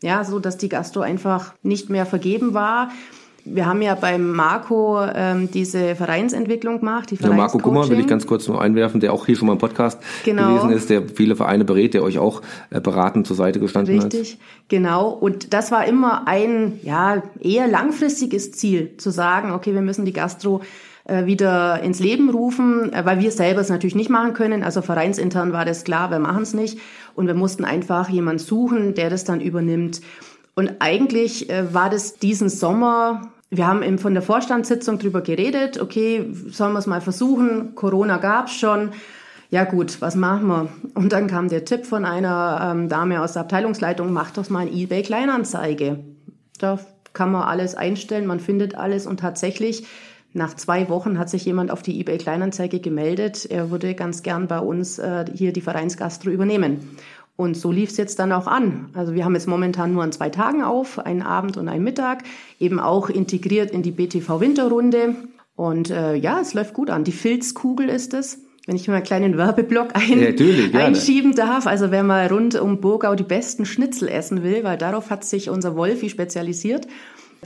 [0.02, 2.90] ja so, dass die Gastro einfach nicht mehr vergeben war.
[3.44, 7.10] Wir haben ja beim Marco ähm, diese Vereinsentwicklung gemacht.
[7.10, 9.52] Die ja, Marco Gummer will ich ganz kurz nur einwerfen, der auch hier schon mal
[9.52, 10.54] im Podcast genau.
[10.54, 14.12] gewesen ist, der viele Vereine berät, der euch auch äh, beratend zur Seite gestanden Richtig,
[14.12, 14.20] hat.
[14.20, 15.10] Richtig, genau.
[15.10, 20.12] Und das war immer ein ja eher langfristiges Ziel, zu sagen, okay, wir müssen die
[20.12, 20.62] Gastro
[21.04, 24.62] äh, wieder ins Leben rufen, äh, weil wir selber es natürlich nicht machen können.
[24.62, 26.78] Also vereinsintern war das klar, wir machen es nicht.
[27.14, 30.00] Und wir mussten einfach jemanden suchen, der das dann übernimmt.
[30.54, 35.80] Und eigentlich äh, war das diesen Sommer, wir haben eben von der Vorstandssitzung drüber geredet,
[35.80, 38.90] okay, sollen wir es mal versuchen, Corona gab's schon.
[39.50, 40.68] Ja gut, was machen wir?
[40.94, 44.60] Und dann kam der Tipp von einer ähm, Dame aus der Abteilungsleitung, mach doch mal
[44.60, 46.00] ein eBay Kleinanzeige.
[46.58, 46.80] Da
[47.12, 49.86] kann man alles einstellen, man findet alles und tatsächlich
[50.36, 53.46] nach zwei Wochen hat sich jemand auf die eBay Kleinanzeige gemeldet.
[53.48, 56.96] Er würde ganz gern bei uns äh, hier die Vereinsgastro übernehmen.
[57.36, 58.90] Und so lief es jetzt dann auch an.
[58.94, 62.22] Also wir haben jetzt momentan nur an zwei Tagen auf, einen Abend und einen Mittag,
[62.60, 65.16] eben auch integriert in die BTV Winterrunde.
[65.56, 67.02] Und äh, ja, es läuft gut an.
[67.02, 68.40] Die Filzkugel ist es.
[68.66, 70.36] Wenn ich mal einen kleinen Werbeblock ein,
[70.72, 71.66] ja, einschieben darf.
[71.66, 75.50] Also wer mal rund um Burgau die besten Schnitzel essen will, weil darauf hat sich
[75.50, 76.86] unser Wolfi spezialisiert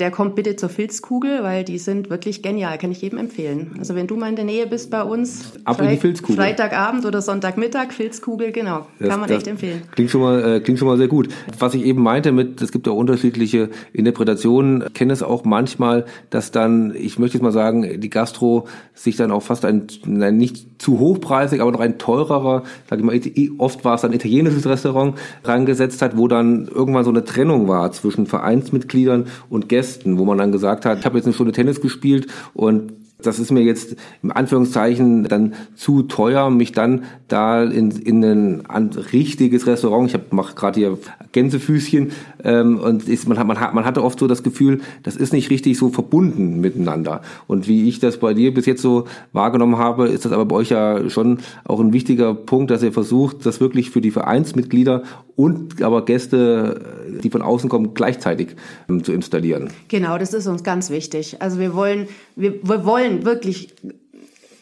[0.01, 3.77] der kommt bitte zur Filzkugel, weil die sind wirklich genial, kann ich jedem empfehlen.
[3.79, 6.37] Also wenn du mal in der Nähe bist bei uns, Ab Filzkugel.
[6.37, 9.83] Freitagabend oder Sonntagmittag, Filzkugel, genau, das, kann man echt empfehlen.
[9.93, 11.29] Klingt schon mal, äh, klingt schon mal sehr gut.
[11.59, 16.07] Was ich eben meinte mit, es gibt ja unterschiedliche Interpretationen, ich kenne es auch manchmal,
[16.31, 20.37] dass dann, ich möchte jetzt mal sagen, die Gastro sich dann auch fast ein, ein
[20.37, 23.21] nicht zu hochpreisig, aber noch ein teurerer, sag ich mal,
[23.59, 27.91] oft war es ein italienisches Restaurant, rangesetzt hat, wo dann irgendwann so eine Trennung war
[27.93, 31.53] zwischen Vereinsmitgliedern und Gästen Gästen, wo man dann gesagt hat, ich habe jetzt eine Stunde
[31.53, 37.64] Tennis gespielt und das ist mir jetzt im Anführungszeichen dann zu teuer, mich dann da
[37.64, 40.98] in, in ein richtiges Restaurant, ich mache gerade hier
[41.33, 42.12] Gänsefüßchen
[42.44, 45.33] ähm, und ist, man, hat, man, hat, man hatte oft so das Gefühl, das ist
[45.33, 47.22] nicht richtig so verbunden miteinander.
[47.48, 50.55] Und wie ich das bei dir bis jetzt so wahrgenommen habe, ist das aber bei
[50.55, 55.03] euch ja schon auch ein wichtiger Punkt, dass ihr versucht, das wirklich für die Vereinsmitglieder
[55.35, 56.81] und aber Gäste,
[57.23, 58.57] die von außen kommen, gleichzeitig
[58.88, 59.71] ähm, zu installieren.
[59.88, 61.40] Genau, das ist uns ganz wichtig.
[61.40, 63.75] Also wir wollen, wir, wir wollen wirklich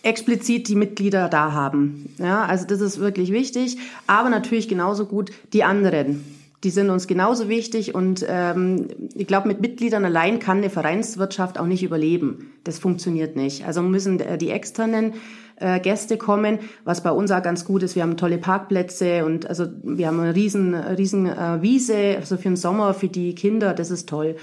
[0.02, 2.14] explizit die Mitglieder da haben.
[2.18, 6.24] Ja, also das ist wirklich wichtig, aber natürlich genauso gut die anderen.
[6.64, 11.58] Die sind uns genauso wichtig und ähm, ich glaube, mit Mitgliedern allein kann eine Vereinswirtschaft
[11.58, 12.52] auch nicht überleben.
[12.64, 13.66] Das funktioniert nicht.
[13.66, 15.14] Also müssen äh, die externen
[15.56, 17.96] äh, Gäste kommen, was bei uns auch ganz gut ist.
[17.96, 22.44] Wir haben tolle Parkplätze und also wir haben eine riesen, riesen äh, Wiese, also für
[22.44, 24.36] den Sommer, für die Kinder, das ist toll.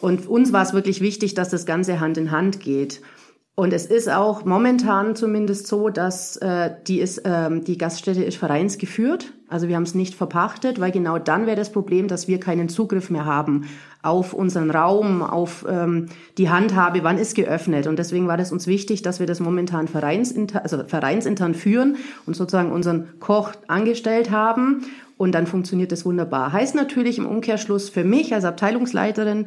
[0.00, 3.00] Und uns war es wirklich wichtig, dass das Ganze Hand in Hand geht.
[3.56, 8.36] Und es ist auch momentan zumindest so, dass äh, die, ist, ähm, die Gaststätte ist
[8.36, 9.32] vereinsgeführt.
[9.54, 12.68] Also wir haben es nicht verpachtet, weil genau dann wäre das Problem, dass wir keinen
[12.68, 13.68] Zugriff mehr haben
[14.02, 16.06] auf unseren Raum, auf ähm,
[16.38, 17.86] die Handhabe, wann ist geöffnet.
[17.86, 22.34] Und deswegen war das uns wichtig, dass wir das momentan vereinsintern, also vereinsintern führen und
[22.34, 24.86] sozusagen unseren Koch angestellt haben.
[25.18, 26.52] Und dann funktioniert das wunderbar.
[26.52, 29.46] Heißt natürlich im Umkehrschluss für mich als Abteilungsleiterin,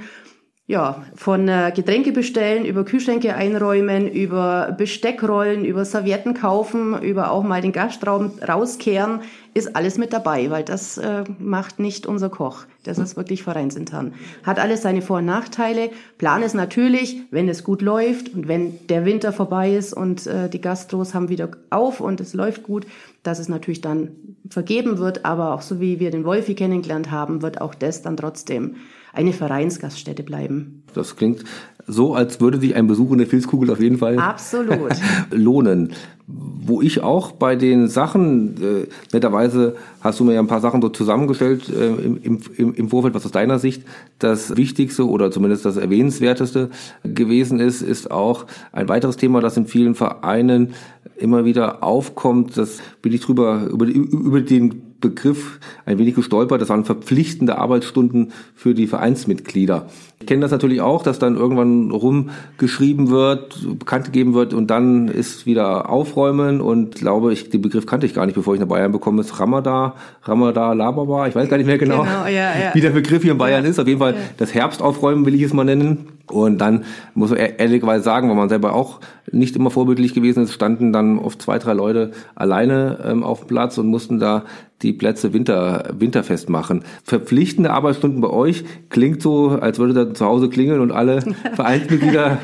[0.70, 7.32] ja, von äh, Getränke bestellen, über Kühlschränke einräumen, über Besteck rollen, über Servietten kaufen, über
[7.32, 9.22] auch mal den Gastraum rauskehren,
[9.54, 12.66] ist alles mit dabei, weil das äh, macht nicht unser Koch.
[12.84, 14.14] Das ist wirklich vereinsintern.
[14.44, 15.90] Hat alles seine Vor- und Nachteile.
[16.18, 20.50] Plan ist natürlich, wenn es gut läuft und wenn der Winter vorbei ist und äh,
[20.50, 22.86] die Gastros haben wieder auf und es läuft gut,
[23.24, 24.12] dass es natürlich dann
[24.50, 25.24] vergeben wird.
[25.24, 28.76] Aber auch so wie wir den Wolfi kennengelernt haben, wird auch das dann trotzdem
[29.18, 30.84] eine Vereinsgaststätte bleiben.
[30.94, 31.44] Das klingt
[31.88, 34.92] so, als würde sich ein Besuch in der Filzkugel auf jeden Fall Absolut.
[35.32, 35.94] lohnen.
[36.28, 40.82] Wo ich auch bei den Sachen, äh, netterweise hast du mir ja ein paar Sachen
[40.82, 43.84] so zusammengestellt äh, im, im, im Vorfeld, was aus deiner Sicht
[44.20, 46.70] das Wichtigste oder zumindest das Erwähnenswerteste
[47.04, 50.74] gewesen ist, ist auch ein weiteres Thema, das in vielen Vereinen
[51.16, 52.58] immer wieder aufkommt.
[52.58, 56.62] Das bin ich drüber, über, über den Begriff ein wenig gestolpert.
[56.62, 59.88] Das waren verpflichtende Arbeitsstunden für die Vereinsmitglieder.
[60.20, 65.08] Ich kenne das natürlich auch, dass dann irgendwann rumgeschrieben wird, bekannt gegeben wird und dann
[65.08, 68.68] ist wieder Aufräumen und glaube ich, den Begriff kannte ich gar nicht, bevor ich nach
[68.68, 72.54] Bayern bekomme, ist Ramada, Ramada, Lababa, ich weiß gar nicht mehr genau, genau ja, ja.
[72.74, 73.70] wie der Begriff hier in Bayern ja.
[73.70, 73.80] ist.
[73.80, 76.08] Auf jeden Fall das Herbstaufräumen will ich es mal nennen.
[76.30, 79.00] Und dann muss man ehrlicherweise sagen, weil man selber auch
[79.32, 83.48] nicht immer vorbildlich gewesen ist, standen dann oft zwei, drei Leute alleine ähm, auf dem
[83.48, 84.44] Platz und mussten da
[84.82, 86.84] die Plätze winter, winterfest machen.
[87.04, 91.22] Verpflichtende Arbeitsstunden bei euch klingt so, als würde da zu Hause klingeln und alle
[91.56, 92.38] Vereinsmitglieder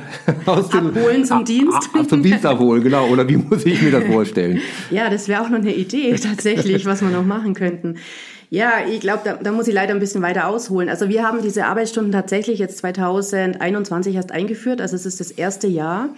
[0.46, 1.90] aus dem abholen zum Dienst.
[1.94, 3.08] A, a, zum Dienst abholen, genau.
[3.08, 4.60] Oder wie muss ich mir das vorstellen?
[4.90, 7.98] Ja, das wäre auch noch eine Idee tatsächlich, was wir noch machen könnten.
[8.50, 10.90] Ja, ich glaube, da, da muss ich leider ein bisschen weiter ausholen.
[10.90, 14.82] Also wir haben diese Arbeitsstunden tatsächlich jetzt 2021 erst eingeführt.
[14.82, 16.10] Also es ist das erste Jahr.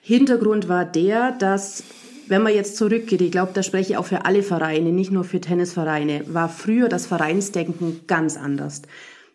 [0.00, 1.84] Hintergrund war der, dass
[2.26, 5.24] wenn man jetzt zurückgeht, ich glaube, da spreche ich auch für alle Vereine, nicht nur
[5.24, 8.82] für Tennisvereine, war früher das Vereinsdenken ganz anders.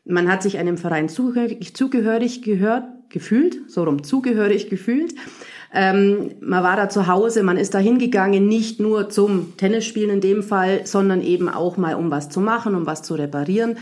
[0.06, 5.14] Man hat sich einem Verein zugehörig, gehört, gefühlt, so rum, zugehörig gefühlt.
[5.74, 10.22] Ähm, man war da zu Hause, man ist da hingegangen, nicht nur zum Tennisspielen in
[10.22, 13.78] dem Fall, sondern eben auch mal, um was zu machen, um was zu reparieren.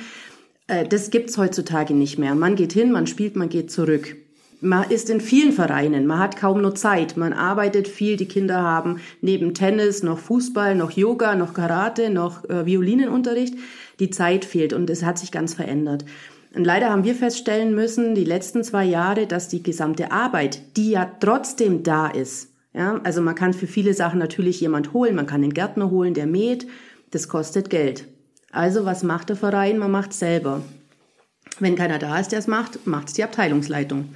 [0.67, 2.35] Äh, das gibt's heutzutage nicht mehr.
[2.35, 4.15] Man geht hin, man spielt, man geht zurück.
[4.59, 8.63] Man ist in vielen Vereinen, man hat kaum nur Zeit, man arbeitet viel, die Kinder
[8.63, 13.53] haben neben Tennis noch Fußball, noch Yoga, noch Karate, noch äh, Violinenunterricht.
[13.99, 16.05] Die Zeit fehlt und es hat sich ganz verändert.
[16.57, 20.89] Und leider haben wir feststellen müssen, die letzten zwei Jahre, dass die gesamte Arbeit, die
[20.89, 25.27] ja trotzdem da ist, ja, also man kann für viele Sachen natürlich jemand holen, man
[25.27, 26.65] kann den Gärtner holen, der mäht,
[27.11, 28.07] das kostet Geld.
[28.51, 29.77] Also was macht der Verein?
[29.77, 30.63] Man macht selber.
[31.59, 34.15] Wenn keiner da ist, der es macht, macht es die Abteilungsleitung.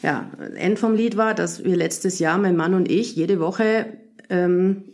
[0.00, 3.86] Ja, End vom Lied war, dass wir letztes Jahr, mein Mann und ich, jede Woche
[4.28, 4.84] ähm,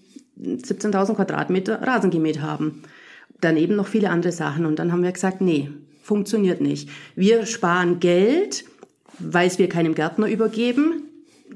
[0.40, 2.84] 17.000 Quadratmeter Rasen gemäht haben.
[3.42, 4.64] Daneben noch viele andere Sachen.
[4.64, 5.70] Und dann haben wir gesagt, nee,
[6.06, 6.88] funktioniert nicht.
[7.16, 8.64] Wir sparen Geld,
[9.18, 11.02] weil es wir keinem Gärtner übergeben,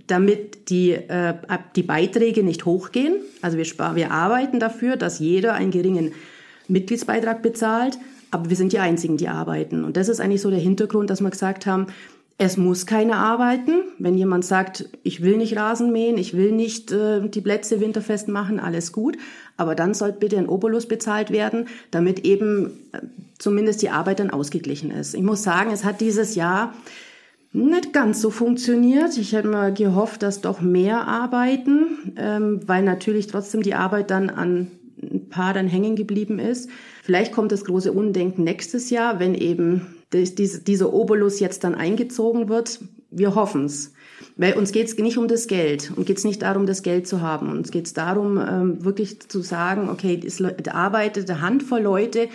[0.08, 1.34] damit die, äh,
[1.76, 3.14] die Beiträge nicht hochgehen.
[3.42, 6.12] Also wir, sparen, wir arbeiten dafür, dass jeder einen geringen
[6.66, 7.96] Mitgliedsbeitrag bezahlt,
[8.32, 9.84] aber wir sind die Einzigen, die arbeiten.
[9.84, 11.86] Und das ist eigentlich so der Hintergrund, dass wir gesagt haben,
[12.40, 13.82] es muss keiner arbeiten.
[13.98, 18.28] Wenn jemand sagt, ich will nicht Rasen mähen, ich will nicht äh, die Plätze winterfest
[18.28, 19.18] machen, alles gut.
[19.58, 23.00] Aber dann soll bitte ein Obolus bezahlt werden, damit eben äh,
[23.38, 25.14] zumindest die Arbeit dann ausgeglichen ist.
[25.14, 26.72] Ich muss sagen, es hat dieses Jahr
[27.52, 29.18] nicht ganz so funktioniert.
[29.18, 34.30] Ich hätte mal gehofft, dass doch mehr arbeiten, ähm, weil natürlich trotzdem die Arbeit dann
[34.30, 34.70] an
[35.02, 36.70] ein paar dann hängen geblieben ist.
[37.02, 42.80] Vielleicht kommt das große Undenken nächstes Jahr, wenn eben dieser Obolus jetzt dann eingezogen wird.
[43.10, 43.92] Wir hoffen's.
[44.36, 47.06] Weil uns geht es nicht um das Geld und geht es nicht darum, das Geld
[47.06, 47.50] zu haben.
[47.50, 52.28] Uns geht es darum, ähm, wirklich zu sagen, okay, es arbeitet eine Handvoll Leute,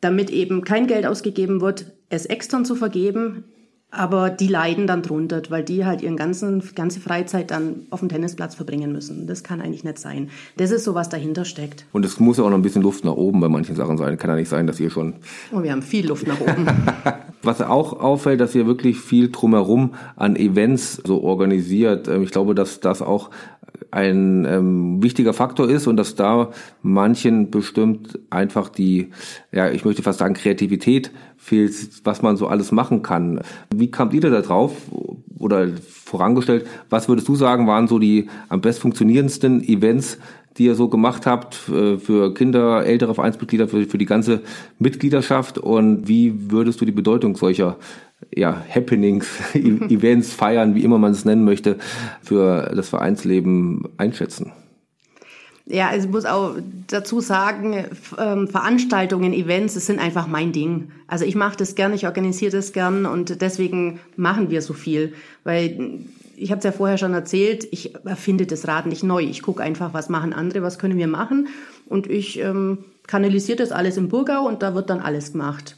[0.00, 3.44] damit eben kein Geld ausgegeben wird, es extern zu vergeben,
[3.90, 8.08] aber die leiden dann drunter, weil die halt ihren ganzen ganze Freizeit dann auf dem
[8.08, 9.26] Tennisplatz verbringen müssen.
[9.26, 10.30] Das kann eigentlich nicht sein.
[10.56, 11.86] Das ist so, was dahinter steckt.
[11.92, 14.16] Und es muss ja auch noch ein bisschen Luft nach oben bei manchen Sachen sein.
[14.18, 15.14] Kann ja nicht sein, dass ihr schon.
[15.52, 16.66] Oh, wir haben viel Luft nach oben.
[17.42, 22.08] was auch auffällt, dass ihr wirklich viel drumherum an Events so organisiert.
[22.08, 23.30] Ähm, ich glaube, dass das auch
[23.90, 26.50] ein ähm, wichtiger Faktor ist und dass da
[26.82, 29.10] manchen bestimmt einfach die,
[29.52, 31.74] ja, ich möchte fast sagen, Kreativität fehlt,
[32.04, 33.40] was man so alles machen kann.
[33.74, 34.72] Wie kamt ihr da drauf?
[35.38, 40.18] Oder vorangestellt, was würdest du sagen, waren so die am best funktionierendsten Events,
[40.58, 44.42] die ihr so gemacht habt äh, für Kinder, ältere Vereinsmitglieder, für, für die ganze
[44.78, 45.58] Mitgliedschaft?
[45.58, 47.78] Und wie würdest du die Bedeutung solcher
[48.34, 51.78] ja, Happenings, e-, Events, Feiern, wie immer man es nennen möchte,
[52.22, 54.52] für das Vereinsleben einschätzen?
[55.66, 56.56] Ja, also ich muss auch
[56.88, 57.84] dazu sagen,
[58.18, 60.90] ähm, Veranstaltungen, Events, das sind einfach mein Ding.
[61.06, 65.12] Also ich mache das gern, ich organisiere das gern und deswegen machen wir so viel.
[65.44, 66.00] Weil
[66.36, 69.22] ich habe es ja vorher schon erzählt, ich erfinde das Rad nicht neu.
[69.22, 71.48] Ich gucke einfach, was machen andere, was können wir machen.
[71.86, 75.76] Und ich ähm, kanalisiere das alles im Burgau und da wird dann alles gemacht.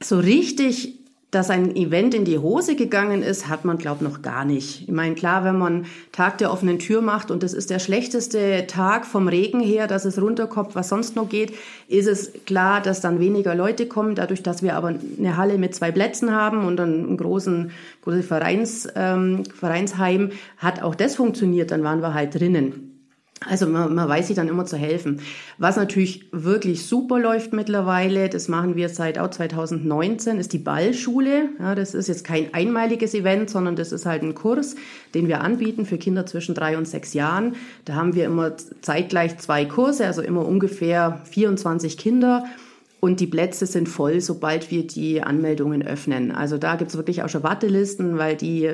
[0.00, 1.03] So richtig
[1.34, 4.82] dass ein Event in die Hose gegangen ist, hat man, glaube noch gar nicht.
[4.82, 8.66] Ich meine, klar, wenn man Tag der offenen Tür macht und das ist der schlechteste
[8.66, 11.54] Tag vom Regen her, dass es runterkommt, was sonst noch geht,
[11.88, 14.14] ist es klar, dass dann weniger Leute kommen.
[14.14, 18.88] Dadurch, dass wir aber eine Halle mit zwei Plätzen haben und einen großen, großen Vereins,
[18.94, 21.70] ähm, Vereinsheim, hat auch das funktioniert.
[21.70, 22.93] Dann waren wir halt drinnen.
[23.40, 25.20] Also man, man weiß sich dann immer zu helfen.
[25.58, 31.50] Was natürlich wirklich super läuft mittlerweile, das machen wir seit auch 2019, ist die Ballschule.
[31.58, 34.76] Ja, das ist jetzt kein einmaliges Event, sondern das ist halt ein Kurs,
[35.14, 37.56] den wir anbieten für Kinder zwischen drei und sechs Jahren.
[37.84, 42.44] Da haben wir immer zeitgleich zwei Kurse, also immer ungefähr 24 Kinder
[43.04, 46.32] und die Plätze sind voll, sobald wir die Anmeldungen öffnen.
[46.32, 48.70] Also da gibt's wirklich auch schon Wartelisten, weil die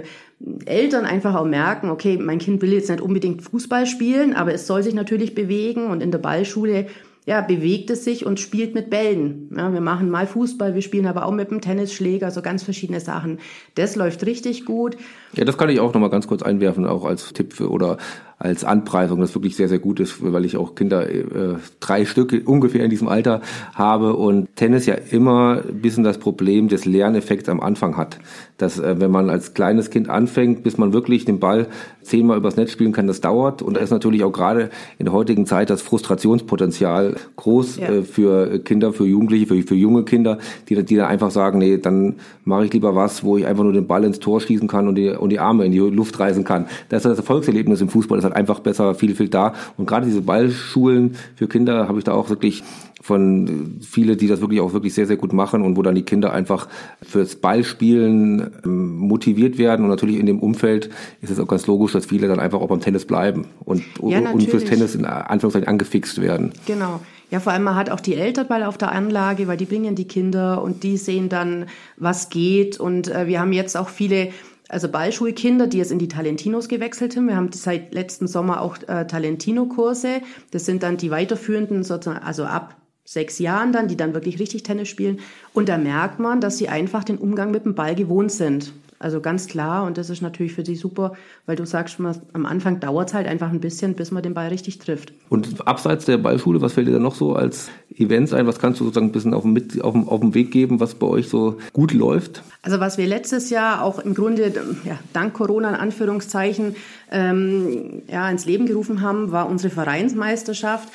[0.67, 4.69] Eltern einfach auch merken, okay, mein Kind will jetzt nicht unbedingt Fußball spielen, aber es
[4.69, 6.87] soll sich natürlich bewegen und in der Ballschule
[7.27, 9.51] ja, bewegt es sich und spielt mit Bällen.
[9.57, 13.01] Ja, wir machen mal Fußball, wir spielen aber auch mit dem Tennisschläger, so ganz verschiedene
[13.01, 13.41] Sachen.
[13.75, 14.97] Das läuft richtig gut.
[15.35, 17.99] Ja, das kann ich auch nochmal ganz kurz einwerfen, auch als Tipp für, oder
[18.41, 22.41] als Anpreisung, das wirklich sehr, sehr gut ist, weil ich auch Kinder, äh, drei Stücke
[22.43, 23.43] ungefähr in diesem Alter
[23.75, 28.19] habe und Tennis ja immer ein bisschen das Problem des Lerneffekts am Anfang hat.
[28.57, 31.67] Dass äh, wenn man als kleines Kind anfängt, bis man wirklich den Ball
[32.01, 35.13] zehnmal übers Netz spielen kann, das dauert und da ist natürlich auch gerade in der
[35.13, 37.89] heutigen Zeit das Frustrationspotenzial groß ja.
[37.89, 40.39] äh, für Kinder, für Jugendliche, für, für junge Kinder,
[40.71, 43.75] die, die dann einfach sagen, nee, dann mache ich lieber was, wo ich einfach nur
[43.75, 46.45] den Ball ins Tor schießen kann und die, und die Arme in die Luft reisen
[46.45, 46.65] kann.
[46.89, 49.55] Das ist das Erfolgserlebnis im Fußball, das halt einfach besser, viel, viel da.
[49.77, 52.63] Und gerade diese Ballschulen für Kinder habe ich da auch wirklich
[53.03, 56.03] von viele, die das wirklich auch wirklich sehr, sehr gut machen und wo dann die
[56.03, 56.69] Kinder einfach
[57.03, 59.85] fürs Ballspielen ähm, motiviert werden.
[59.85, 60.91] Und natürlich in dem Umfeld
[61.23, 64.19] ist es auch ganz logisch, dass viele dann einfach auch beim Tennis bleiben und, ja,
[64.31, 66.53] und fürs Tennis in Anführungszeichen angefixt werden.
[66.67, 67.01] Genau.
[67.31, 69.95] Ja, vor allem man hat auch die Eltern bei auf der Anlage, weil die bringen
[69.95, 71.67] die Kinder und die sehen dann,
[71.97, 72.79] was geht.
[72.81, 74.31] Und äh, wir haben jetzt auch viele
[74.71, 77.27] also Ballschulkinder, die jetzt in die Talentinos gewechselt haben.
[77.27, 80.23] Wir haben seit letzten Sommer auch äh, Talentino-Kurse.
[80.53, 84.63] Das sind dann die weiterführenden, sozusagen, also ab sechs Jahren dann, die dann wirklich richtig
[84.63, 85.19] Tennis spielen.
[85.53, 88.73] Und da merkt man, dass sie einfach den Umgang mit dem Ball gewohnt sind.
[89.03, 91.15] Also ganz klar, und das ist natürlich für sie super,
[91.47, 91.97] weil du sagst,
[92.35, 95.15] am Anfang dauert es halt einfach ein bisschen, bis man den Ball richtig trifft.
[95.31, 98.47] Und abseits der Ballschule, was fällt dir da noch so als Events ein?
[98.47, 100.97] Was kannst du sozusagen ein bisschen auf dem, auf dem, auf dem Weg geben, was
[100.97, 102.43] bei euch so gut läuft?
[102.61, 104.53] Also was wir letztes Jahr auch im Grunde,
[104.85, 106.77] ja, dank Corona in Anführungszeichen,
[107.11, 110.89] ähm, ja, ins Leben gerufen haben, war unsere Vereinsmeisterschaft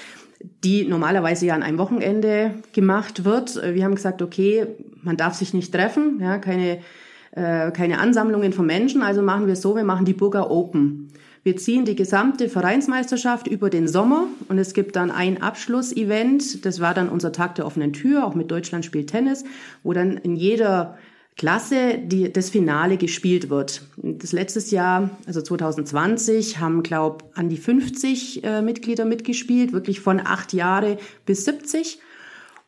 [0.63, 3.55] die normalerweise ja an einem Wochenende gemacht wird.
[3.55, 4.67] Wir haben gesagt, okay,
[5.01, 6.79] man darf sich nicht treffen, ja, keine
[7.35, 11.09] äh, keine Ansammlungen von Menschen, also machen wir es so, wir machen die Burger Open.
[11.43, 16.79] Wir ziehen die gesamte Vereinsmeisterschaft über den Sommer und es gibt dann ein Abschlussevent, das
[16.79, 19.43] war dann unser Tag der offenen Tür, auch mit Deutschland spielt Tennis,
[19.83, 20.97] wo dann in jeder
[21.37, 23.81] Klasse die, das Finale gespielt wird.
[23.97, 30.21] Das letztes Jahr, also 2020, haben, glaub, an die 50 äh, Mitglieder mitgespielt, wirklich von
[30.23, 31.99] acht Jahre bis 70.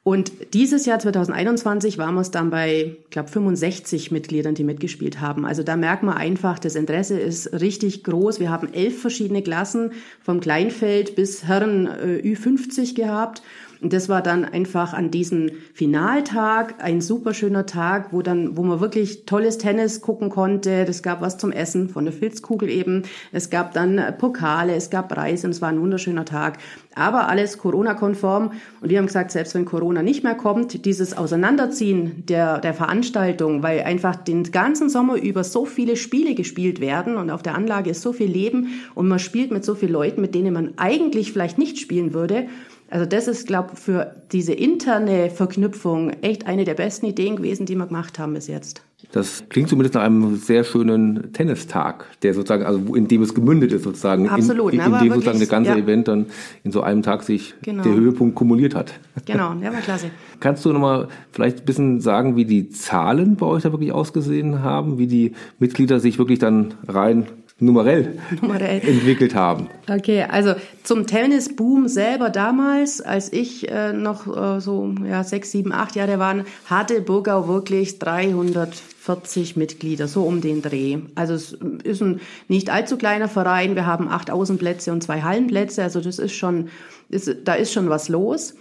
[0.08, 5.46] Und dieses Jahr 2021 waren wir es dann bei, glaube, 65 Mitgliedern, die mitgespielt haben.
[5.46, 8.40] Also da merkt man einfach, das Interesse ist richtig groß.
[8.40, 9.92] Wir haben elf verschiedene Klassen
[10.22, 13.42] vom Kleinfeld bis Herren äh, Ü50 gehabt.
[13.82, 18.64] Und das war dann einfach an diesem Finaltag ein super schöner Tag, wo dann, wo
[18.64, 20.86] man wirklich tolles Tennis gucken konnte.
[20.88, 23.04] Es gab was zum Essen von der Filzkugel eben.
[23.32, 26.58] Es gab dann Pokale, es gab Preise und es war ein wunderschöner Tag.
[26.96, 28.52] Aber alles Corona-konform.
[28.82, 33.62] Und wir haben gesagt, selbst wenn Corona nicht mehr kommt, dieses Auseinanderziehen der, der Veranstaltung,
[33.62, 37.92] weil einfach den ganzen Sommer über so viele Spiele gespielt werden und auf der Anlage
[37.92, 41.32] ist so viel Leben und man spielt mit so vielen Leuten, mit denen man eigentlich
[41.32, 42.48] vielleicht nicht spielen würde.
[42.90, 47.66] Also das ist, glaube ich, für diese interne Verknüpfung echt eine der besten Ideen gewesen,
[47.66, 48.82] die wir gemacht haben bis jetzt.
[49.12, 53.72] Das klingt zumindest nach einem sehr schönen Tennistag, der sozusagen, also in dem es gemündet
[53.72, 55.78] ist sozusagen, Absolut, in, in, in dem sozusagen das ganze ja.
[55.78, 56.26] Event dann
[56.64, 57.84] in so einem Tag sich genau.
[57.84, 58.94] der Höhepunkt kumuliert hat.
[59.26, 60.10] Genau, der war klasse.
[60.40, 64.64] Kannst du nochmal vielleicht ein bisschen sagen, wie die Zahlen bei euch da wirklich ausgesehen
[64.64, 67.28] haben, wie die Mitglieder sich wirklich dann rein
[67.60, 68.82] numerell, numerell.
[68.88, 69.70] entwickelt haben.
[69.90, 75.72] Okay, also zum Tennisboom selber damals, als ich äh, noch äh, so ja, sechs, sieben,
[75.72, 81.00] acht Jahre war, hatte Burgau wirklich 340 Mitglieder, so um den Dreh.
[81.16, 83.76] Also es ist ein nicht allzu kleiner Verein.
[83.76, 85.82] Wir haben acht Außenplätze und zwei Hallenplätze.
[85.82, 86.70] Also das ist schon,
[87.10, 88.56] ist, da ist schon was los.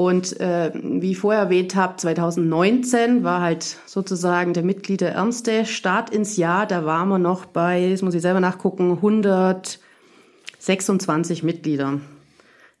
[0.00, 6.08] Und äh, wie ich vorher erwähnt habe, 2019 war halt sozusagen der Mitglieder ernste Start
[6.08, 6.66] ins Jahr.
[6.66, 12.00] Da waren wir noch bei, jetzt muss ich selber nachgucken, 126 Mitglieder.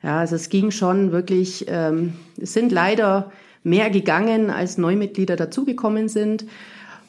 [0.02, 3.30] Ja, also es ging schon wirklich, ähm, es sind leider
[3.64, 6.46] mehr gegangen, als Neumitglieder dazugekommen sind.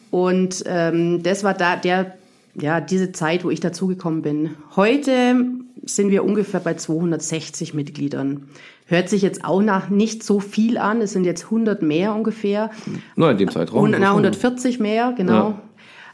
[0.10, 2.18] Und ähm, das war da der,
[2.60, 4.52] ja, diese Zeit, wo ich dazugekommen bin.
[4.76, 5.36] Heute
[5.84, 8.48] sind wir ungefähr bei 260 Mitgliedern.
[8.86, 11.02] Hört sich jetzt auch nach nicht so viel an.
[11.02, 12.72] Es sind jetzt 100 mehr ungefähr.
[13.16, 13.84] Na, in dem Zeitraum.
[13.84, 15.34] Und, na, 140 mehr, genau.
[15.34, 15.62] Ja.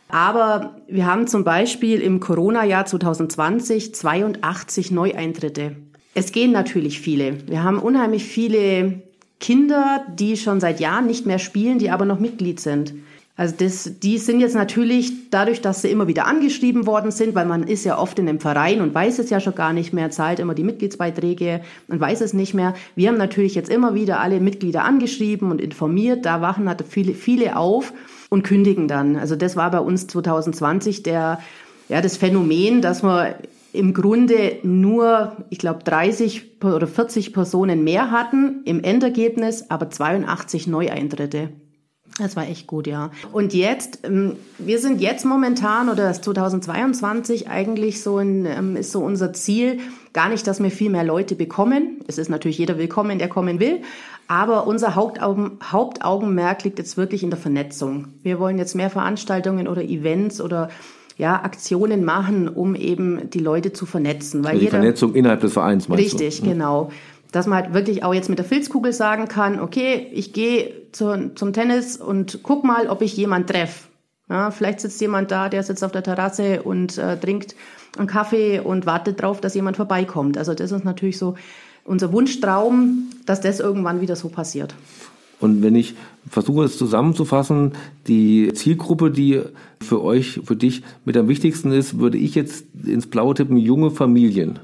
[0.10, 5.76] Aber wir haben zum Beispiel im Corona-Jahr 2020 82 Neueintritte.
[6.14, 7.48] Es gehen natürlich viele.
[7.48, 9.02] Wir haben unheimlich viele
[9.40, 12.94] Kinder, die schon seit Jahren nicht mehr spielen, die aber noch Mitglied sind.
[13.38, 17.46] Also das, die sind jetzt natürlich dadurch, dass sie immer wieder angeschrieben worden sind, weil
[17.46, 20.10] man ist ja oft in einem Verein und weiß es ja schon gar nicht mehr,
[20.10, 22.74] zahlt immer die Mitgliedsbeiträge und weiß es nicht mehr.
[22.96, 26.26] Wir haben natürlich jetzt immer wieder alle Mitglieder angeschrieben und informiert.
[26.26, 27.94] Da wachen hatte viele, viele auf
[28.30, 29.16] und kündigen dann.
[29.16, 31.40] Also das war bei uns 2020 der,
[31.90, 33.36] ja, das Phänomen, dass wir
[33.72, 40.66] im Grunde nur, ich glaube, 30 oder 40 Personen mehr hatten im Endergebnis, aber 82
[40.66, 41.50] Neueintritte.
[42.20, 43.12] Das war echt gut, ja.
[43.32, 49.02] Und jetzt, ähm, wir sind jetzt momentan oder 2022 eigentlich so ein, ähm, ist so
[49.02, 49.80] unser Ziel,
[50.14, 52.00] gar nicht, dass wir viel mehr Leute bekommen.
[52.08, 53.82] Es ist natürlich jeder willkommen, der kommen will.
[54.28, 58.08] Aber unser Hauptaugen, Hauptaugenmerk liegt jetzt wirklich in der Vernetzung.
[58.24, 60.70] Wir wollen jetzt mehr Veranstaltungen oder Events oder
[61.18, 64.44] ja, Aktionen machen, um eben die Leute zu vernetzen.
[64.44, 66.50] Weil also die jeder, Vernetzung innerhalb des Vereins meinst Richtig, du?
[66.50, 66.90] genau
[67.32, 71.32] dass man halt wirklich auch jetzt mit der Filzkugel sagen kann, okay, ich gehe zu,
[71.36, 73.88] zum Tennis und guck mal, ob ich jemand treffe.
[74.30, 77.56] Ja, vielleicht sitzt jemand da, der sitzt auf der Terrasse und äh, trinkt
[77.98, 80.38] einen Kaffee und wartet drauf, dass jemand vorbeikommt.
[80.38, 81.36] Also das ist natürlich so
[81.86, 84.76] unser Wunschtraum, dass das irgendwann wieder so passiert.
[85.40, 85.96] Und wenn ich
[86.30, 87.74] versuche es zusammenzufassen,
[88.08, 89.42] die Zielgruppe, die
[89.80, 93.92] für euch, für dich mit am wichtigsten ist, würde ich jetzt ins Blaue tippen, junge
[93.92, 94.60] Familien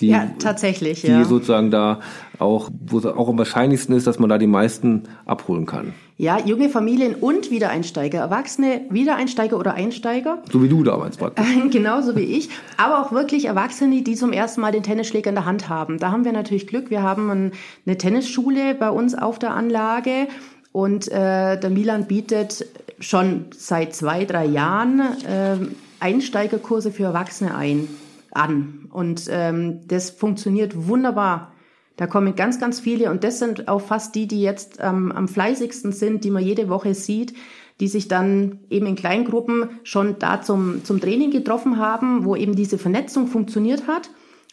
[0.00, 1.24] die, ja, tatsächlich, die ja.
[1.24, 2.00] sozusagen da
[2.38, 5.92] auch, wo es auch am wahrscheinlichsten ist, dass man da die meisten abholen kann.
[6.16, 10.42] Ja, junge Familien und Wiedereinsteiger, Erwachsene, Wiedereinsteiger oder Einsteiger.
[10.50, 11.46] So wie du damals praktisch.
[11.70, 12.50] Genauso wie ich.
[12.76, 15.98] Aber auch wirklich Erwachsene, die zum ersten Mal den Tennisschläger in der Hand haben.
[15.98, 16.90] Da haben wir natürlich Glück.
[16.90, 17.52] Wir haben
[17.86, 20.28] eine Tennisschule bei uns auf der Anlage
[20.72, 22.66] und äh, der Milan bietet
[23.00, 25.56] schon seit zwei, drei Jahren äh,
[26.00, 27.88] Einsteigerkurse für Erwachsene ein
[28.32, 28.88] an.
[28.90, 31.52] Und ähm, das funktioniert wunderbar.
[31.96, 35.26] Da kommen ganz, ganz viele und das sind auch fast die, die jetzt ähm, am
[35.26, 37.34] fleißigsten sind, die man jede Woche sieht,
[37.80, 42.54] die sich dann eben in Kleingruppen schon da zum, zum Training getroffen haben, wo eben
[42.54, 44.10] diese Vernetzung funktioniert hat.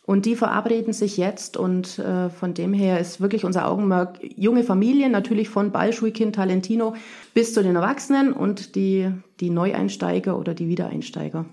[0.08, 4.64] Und die verabreden sich jetzt und äh, von dem her ist wirklich unser Augenmerk junge
[4.64, 6.96] Familien, natürlich von Ballschulkind, Talentino
[7.34, 9.10] bis zu den Erwachsenen und die,
[9.40, 11.46] die Neueinsteiger oder die Wiedereinsteiger.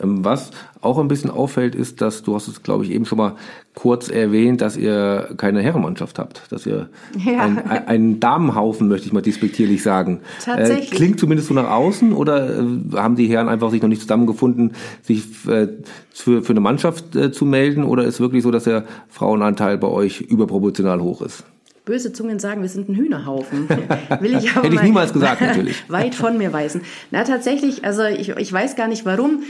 [0.00, 3.18] Ähm, was auch ein bisschen auffällt, ist, dass du hast es, glaube ich, eben schon
[3.18, 3.36] mal
[3.74, 6.88] kurz erwähnt, dass ihr keine Herrenmannschaft habt, dass ihr
[7.24, 7.40] ja.
[7.40, 10.20] ein, einen Damenhaufen, möchte ich mal despektierlich sagen.
[10.44, 10.92] Tatsächlich.
[10.92, 12.64] Äh, klingt zumindest so nach außen oder äh,
[12.94, 14.72] haben die Herren einfach sich noch nicht zusammengefunden,
[15.02, 15.68] sich äh,
[16.12, 19.88] für, für eine Mannschaft äh, zu melden oder ist wirklich so, dass der Frauenanteil bei
[19.88, 21.44] euch überproportional hoch ist?
[21.84, 23.68] böse Zungen sagen, wir sind ein Hühnerhaufen.
[24.20, 25.84] Will ich aber Hätte ich niemals gesagt, natürlich.
[25.88, 26.82] weit von mir weisen.
[27.10, 29.42] Na, tatsächlich, also ich, ich weiß gar nicht warum.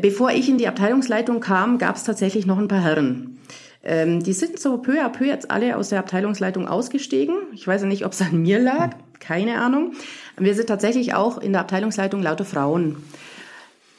[0.00, 3.38] Bevor ich in die Abteilungsleitung kam, gab es tatsächlich noch ein paar Herren.
[3.84, 7.36] Ähm, die sind so peu à peu jetzt alle aus der Abteilungsleitung ausgestiegen.
[7.52, 9.92] Ich weiß ja nicht, ob es an mir lag, keine Ahnung.
[10.36, 12.96] Wir sind tatsächlich auch in der Abteilungsleitung lauter Frauen.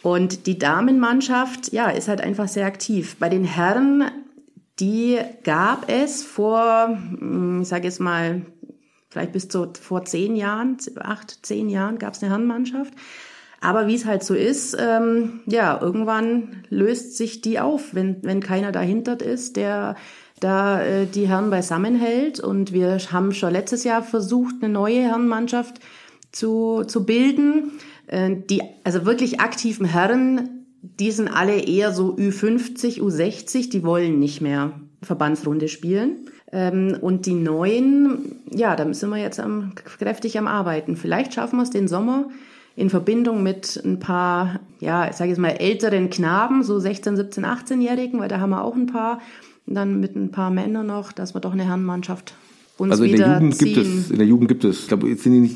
[0.02, 3.16] Und die Damenmannschaft, ja, ist halt einfach sehr aktiv.
[3.18, 4.04] Bei den Herren,
[4.80, 8.42] die gab es vor, hm, ich sage jetzt mal,
[9.10, 12.94] vielleicht bis zu vor zehn Jahren, acht, zehn Jahren gab es eine Herrenmannschaft.
[13.68, 18.40] Aber wie es halt so ist, ähm, ja, irgendwann löst sich die auf, wenn, wenn
[18.40, 19.98] keiner dahinter ist, der
[20.40, 22.40] da äh, die Herren beisammenhält.
[22.40, 25.82] Und wir haben schon letztes Jahr versucht, eine neue Herrenmannschaft
[26.32, 27.74] zu, zu bilden.
[28.08, 34.18] Äh, die, also wirklich aktiven Herren, die sind alle eher so Ü50, U60, die wollen
[34.18, 36.30] nicht mehr Verbandsrunde spielen.
[36.54, 40.96] Ähm, und die neuen, ja, da sind wir jetzt am, kräftig am Arbeiten.
[40.96, 42.30] Vielleicht schaffen wir es den Sommer
[42.78, 47.44] in Verbindung mit ein paar, ja, ich sage jetzt mal älteren Knaben, so 16, 17,
[47.44, 49.20] 18-Jährigen, weil da haben wir auch ein paar,
[49.66, 52.36] und dann mit ein paar Männern noch, dass wir doch eine Herrenmannschaft
[52.78, 53.74] uns also in der Jugend ziehen.
[53.74, 55.56] gibt es, in der Jugend gibt es, ich glaube, jetzt sind die nicht,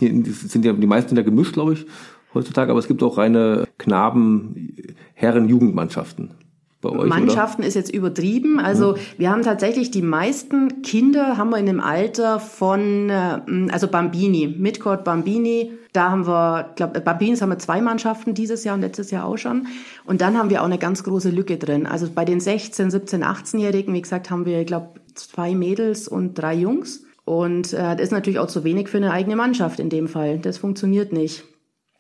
[0.50, 1.86] sind ja die meisten da gemischt, glaube ich,
[2.34, 4.76] heutzutage, aber es gibt auch reine Knaben,
[5.14, 6.41] Herren, Jugendmannschaften bei
[6.90, 7.10] euch?
[7.10, 7.68] Mannschaften oder?
[7.68, 8.60] ist jetzt übertrieben.
[8.60, 9.02] Also ja.
[9.18, 13.40] wir haben tatsächlich die meisten Kinder haben wir in dem Alter von, äh,
[13.72, 15.72] also Bambini, Midcourt Bambini.
[15.94, 19.38] Da haben wir, glaube Bambinis haben wir zwei Mannschaften dieses Jahr und letztes Jahr auch
[19.38, 19.68] schon.
[20.06, 21.86] Und dann haben wir auch eine ganz große Lücke drin.
[21.86, 26.36] Also bei den 16, 17, 18-Jährigen, wie gesagt, haben wir, ich glaube, zwei Mädels und
[26.36, 27.04] drei Jungs.
[27.26, 30.40] Und äh, das ist natürlich auch zu wenig für eine eigene Mannschaft in dem Fall.
[30.40, 31.44] Das funktioniert nicht.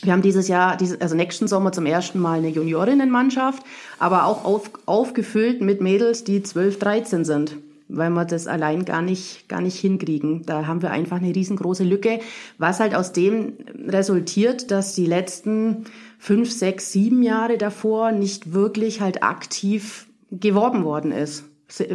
[0.03, 3.63] Wir haben dieses Jahr, also nächsten Sommer zum ersten Mal eine Juniorinnenmannschaft,
[3.99, 7.57] aber auch auf, aufgefüllt mit Mädels, die 12, 13 sind
[7.93, 10.45] weil wir das allein gar nicht, gar nicht hinkriegen.
[10.45, 12.19] Da haben wir einfach eine riesengroße Lücke,
[12.57, 13.53] was halt aus dem
[13.85, 15.85] resultiert, dass die letzten
[16.17, 21.43] fünf, sechs, sieben Jahre davor nicht wirklich halt aktiv geworben worden ist.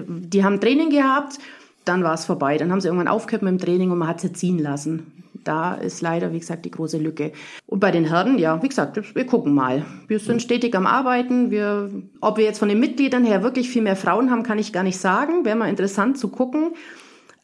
[0.06, 1.38] Die haben Training gehabt,
[1.84, 2.58] dann war es vorbei.
[2.58, 5.15] Dann haben sie irgendwann aufgehört mit dem Training und man hat sie ziehen lassen
[5.46, 7.32] da ist leider, wie gesagt, die große Lücke.
[7.66, 9.84] Und bei den Herren, ja, wie gesagt, wir gucken mal.
[10.08, 11.50] Wir sind stetig am Arbeiten.
[11.50, 11.90] Wir,
[12.20, 14.82] ob wir jetzt von den Mitgliedern her wirklich viel mehr Frauen haben, kann ich gar
[14.82, 15.44] nicht sagen.
[15.44, 16.72] Wäre mal interessant zu gucken.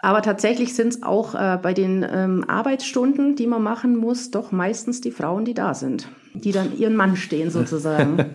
[0.05, 4.51] Aber tatsächlich sind es auch äh, bei den ähm, Arbeitsstunden, die man machen muss, doch
[4.51, 8.17] meistens die Frauen, die da sind, die dann ihren Mann stehen sozusagen.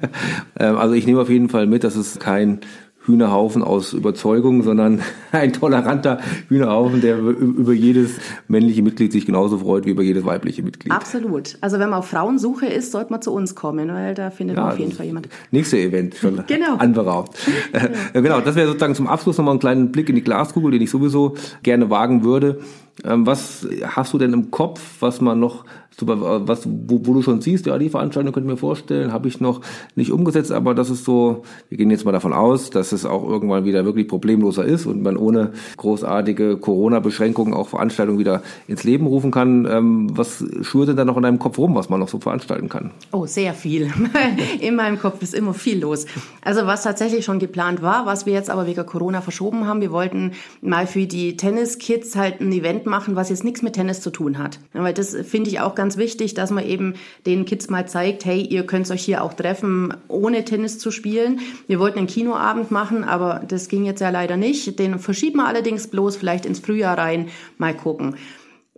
[0.59, 2.61] Ähm, also ich nehme auf jeden Fall mit, dass es kein
[3.08, 5.01] Hühnerhaufen aus Überzeugung, sondern
[5.32, 10.62] ein toleranter Hühnerhaufen, der über jedes männliche Mitglied sich genauso freut wie über jedes weibliche
[10.62, 10.91] Mitglied.
[10.91, 11.58] Absolut.
[11.62, 14.64] Also wenn man auf Frauensuche ist, sollte man zu uns kommen, weil da findet ja,
[14.64, 15.30] man auf jeden Fall jemand.
[15.51, 16.76] Nächste Event schon genau.
[16.78, 17.32] anberaumt.
[17.72, 18.22] Genau.
[18.22, 20.89] genau, das wäre sozusagen zum Abschluss nochmal einen kleinen Blick in die Glaskugel, den ich
[20.89, 22.60] sowieso gerne wagen würde.
[23.03, 25.66] Ähm, was hast du denn im Kopf, was man noch,
[26.01, 29.39] was, wo, wo du schon siehst, ja, die Veranstaltung könnte ich mir vorstellen, habe ich
[29.39, 29.61] noch
[29.95, 33.27] nicht umgesetzt, aber das ist so, wir gehen jetzt mal davon aus, dass es auch
[33.27, 39.07] irgendwann wieder wirklich problemloser ist und man ohne großartige Corona-Beschränkungen auch Veranstaltungen wieder ins Leben
[39.07, 39.65] rufen kann.
[39.69, 42.69] Ähm, was schwirrt denn da noch in deinem Kopf rum, was man noch so veranstalten
[42.69, 42.91] kann?
[43.11, 43.91] Oh, sehr viel.
[44.59, 46.05] in meinem Kopf ist immer viel los.
[46.43, 49.91] Also was tatsächlich schon geplant war, was wir jetzt aber wegen Corona verschoben haben, wir
[49.91, 54.11] wollten mal für die Tennis-Kids halt ein Event machen, was jetzt nichts mit Tennis zu
[54.11, 54.59] tun hat.
[54.73, 58.41] Weil das finde ich auch ganz wichtig, dass man eben den Kids mal zeigt, hey,
[58.41, 61.39] ihr könnt euch hier auch treffen, ohne Tennis zu spielen.
[61.67, 64.77] Wir wollten einen Kinoabend machen, aber das ging jetzt ja leider nicht.
[64.79, 67.29] Den verschieben wir allerdings bloß vielleicht ins Frühjahr rein.
[67.57, 68.15] Mal gucken.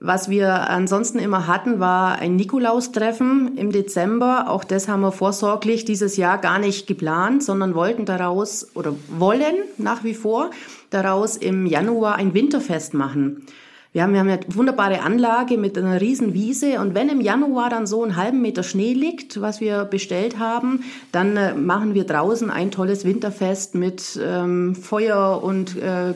[0.01, 4.49] Was wir ansonsten immer hatten, war ein Nikolaustreffen im Dezember.
[4.49, 9.55] Auch das haben wir vorsorglich dieses Jahr gar nicht geplant, sondern wollten daraus oder wollen
[9.77, 10.51] nach wie vor
[10.89, 13.45] daraus im Januar ein Winterfest machen.
[13.91, 17.71] Wir haben, wir haben eine wunderbare Anlage mit einer riesen Wiese und wenn im Januar
[17.71, 22.03] dann so einen halben Meter Schnee liegt, was wir bestellt haben, dann äh, machen wir
[22.03, 26.13] draußen ein tolles Winterfest mit ähm, Feuer und äh,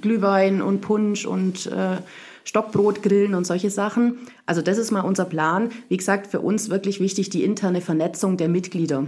[0.00, 1.96] Glühwein und Punsch und äh,
[2.44, 4.18] Stockbrotgrillen und solche Sachen.
[4.46, 5.70] Also das ist mal unser Plan.
[5.88, 9.04] Wie gesagt, für uns wirklich wichtig die interne Vernetzung der Mitglieder.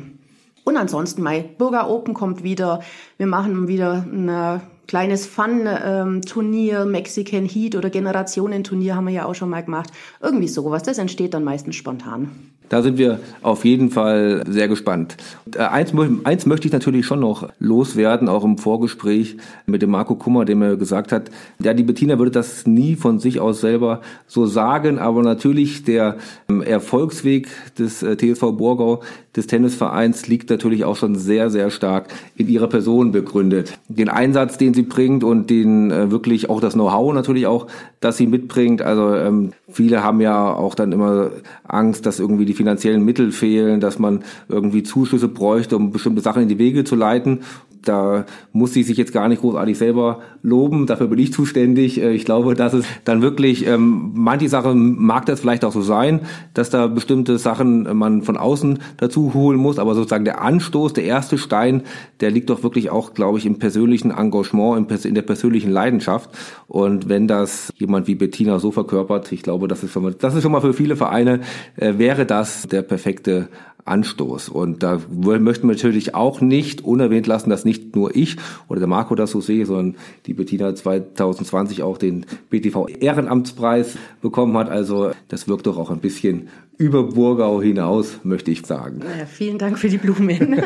[0.65, 2.83] Und ansonsten, mein Burger Open kommt wieder.
[3.19, 9.36] Wir machen wieder eine kleines Fun-Turnier, ähm, Mexican Heat oder Generationenturnier haben wir ja auch
[9.36, 9.93] schon mal gemacht.
[10.20, 10.82] Irgendwie sowas.
[10.82, 12.32] Das entsteht dann meistens spontan.
[12.71, 15.16] Da sind wir auf jeden Fall sehr gespannt.
[15.57, 15.93] Äh, eins,
[16.23, 20.55] eins möchte ich natürlich schon noch loswerden, auch im Vorgespräch mit dem Marco Kummer, der
[20.55, 25.01] mir gesagt hat, ja, die Bettina würde das nie von sich aus selber so sagen,
[25.01, 26.16] aber natürlich der
[26.49, 29.03] ähm, Erfolgsweg des äh, TSV Borgau,
[29.35, 32.07] des Tennisvereins, liegt natürlich auch schon sehr, sehr stark
[32.37, 33.79] in ihrer Person begründet.
[33.89, 37.66] Den Einsatz, den sie bringt und den äh, wirklich auch das Know-how natürlich auch,
[38.01, 38.83] das sie mitbringt.
[38.83, 41.31] Also ähm, viele haben ja auch dann immer
[41.65, 46.43] Angst, dass irgendwie die finanziellen Mittel fehlen, dass man irgendwie Zuschüsse bräuchte, um bestimmte Sachen
[46.43, 47.41] in die Wege zu leiten
[47.85, 52.01] da muss sie sich jetzt gar nicht großartig selber loben, dafür bin ich zuständig.
[52.01, 55.83] Äh, ich glaube, dass es dann wirklich, ähm, manche Sachen mag das vielleicht auch so
[55.83, 56.20] sein,
[56.55, 61.05] dass da bestimmte Sachen man von außen dazu holen muss, aber sozusagen der Anstoß, der
[61.05, 61.83] erste Stein,
[62.20, 66.31] der liegt doch wirklich auch, glaube ich, im persönlichen Engagement, in der persönlichen Leidenschaft.
[66.68, 70.35] Und wenn das jemand wie Bettina so verkörpert, ich glaube, das ist schon mal, das
[70.35, 71.41] ist schon mal für viele Vereine,
[71.76, 73.49] äh, wäre das der perfekte
[73.85, 74.49] Anstoß.
[74.49, 78.37] Und da möchten wir natürlich auch nicht unerwähnt lassen, dass nicht nur ich
[78.68, 84.57] oder der Marco das so sehe, sondern die Bettina 2020 auch den BTV Ehrenamtspreis bekommen
[84.57, 84.68] hat.
[84.68, 86.49] Also das wirkt doch auch ein bisschen
[86.81, 89.01] über Burgau hinaus, möchte ich sagen.
[89.03, 90.57] Ja, vielen Dank für die Blumen.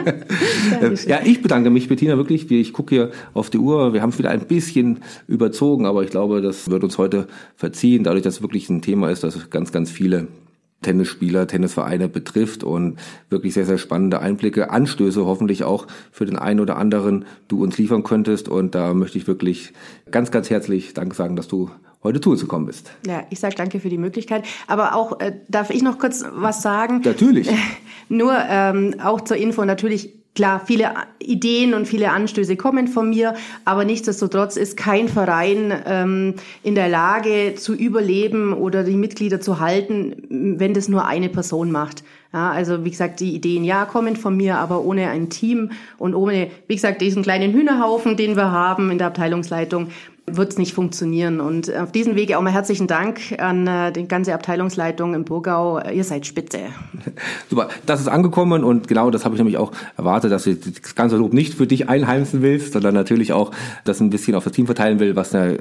[1.08, 2.48] ja, ich bedanke mich, Bettina, wirklich.
[2.48, 3.92] Ich gucke hier auf die Uhr.
[3.92, 8.04] Wir haben es wieder ein bisschen überzogen, aber ich glaube, das wird uns heute verziehen,
[8.04, 10.28] dadurch, dass es wirklich ein Thema ist, das ganz, ganz viele
[10.84, 16.60] Tennisspieler, Tennisvereine betrifft und wirklich sehr, sehr spannende Einblicke, Anstöße hoffentlich auch für den einen
[16.60, 18.48] oder anderen du uns liefern könntest.
[18.48, 19.72] Und da möchte ich wirklich
[20.12, 21.70] ganz, ganz herzlich Dank sagen, dass du
[22.04, 22.92] heute zu uns gekommen bist.
[23.06, 24.44] Ja, ich sage danke für die Möglichkeit.
[24.68, 27.00] Aber auch, äh, darf ich noch kurz was sagen?
[27.04, 27.50] Natürlich.
[28.08, 33.34] Nur ähm, auch zur Info, natürlich Klar, viele Ideen und viele Anstöße kommen von mir,
[33.64, 39.60] aber nichtsdestotrotz ist kein Verein ähm, in der Lage zu überleben oder die Mitglieder zu
[39.60, 42.02] halten, wenn das nur eine Person macht.
[42.32, 46.16] Ja, also wie gesagt, die Ideen ja kommen von mir, aber ohne ein Team und
[46.16, 49.90] ohne, wie gesagt, diesen kleinen Hühnerhaufen, den wir haben in der Abteilungsleitung,
[50.26, 51.40] wird es nicht funktionieren.
[51.40, 55.80] Und auf diesem Wege auch mal herzlichen Dank an äh, die ganze Abteilungsleitung im Burgau.
[55.86, 56.60] Ihr seid spitze.
[57.50, 60.94] Super, das ist angekommen und genau das habe ich nämlich auch erwartet, dass du das
[60.94, 63.50] ganze Lob nicht für dich einheimsen willst, sondern natürlich auch
[63.84, 65.52] das ein bisschen auf das Team verteilen will, was ja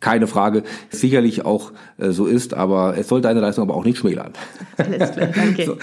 [0.00, 3.98] keine Frage sicherlich auch äh, so ist, aber es soll deine Leistung aber auch nicht
[3.98, 4.32] schmälern.
[4.76, 5.64] Alles klar, danke.
[5.64, 5.76] So,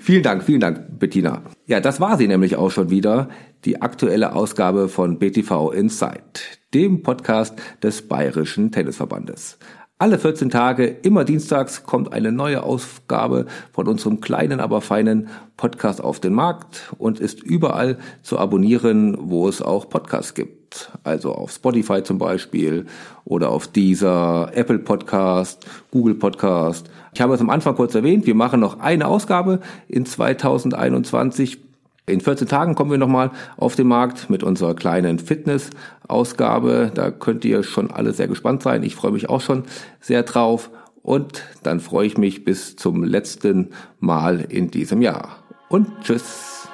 [0.00, 1.42] vielen Dank, vielen Dank, Bettina.
[1.66, 3.28] Ja, das war sie nämlich auch schon wieder,
[3.64, 9.58] die aktuelle Ausgabe von BTV Insight dem Podcast des Bayerischen Tennisverbandes.
[10.02, 16.02] Alle 14 Tage, immer dienstags, kommt eine neue Ausgabe von unserem kleinen, aber feinen Podcast
[16.02, 20.90] auf den Markt und ist überall zu abonnieren, wo es auch Podcasts gibt.
[21.04, 22.86] Also auf Spotify zum Beispiel
[23.24, 26.90] oder auf dieser Apple Podcast, Google Podcast.
[27.14, 31.71] Ich habe es am Anfang kurz erwähnt, wir machen noch eine Ausgabe in 2021
[32.06, 36.90] in 14 Tagen kommen wir nochmal auf den Markt mit unserer kleinen Fitness-Ausgabe.
[36.92, 38.82] Da könnt ihr schon alle sehr gespannt sein.
[38.82, 39.64] Ich freue mich auch schon
[40.00, 40.70] sehr drauf.
[41.02, 45.38] Und dann freue ich mich bis zum letzten Mal in diesem Jahr.
[45.68, 46.68] Und tschüss.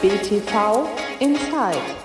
[0.00, 0.88] BTV
[1.20, 2.03] Inside.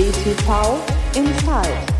[0.00, 0.34] BTV
[1.14, 1.99] Inside.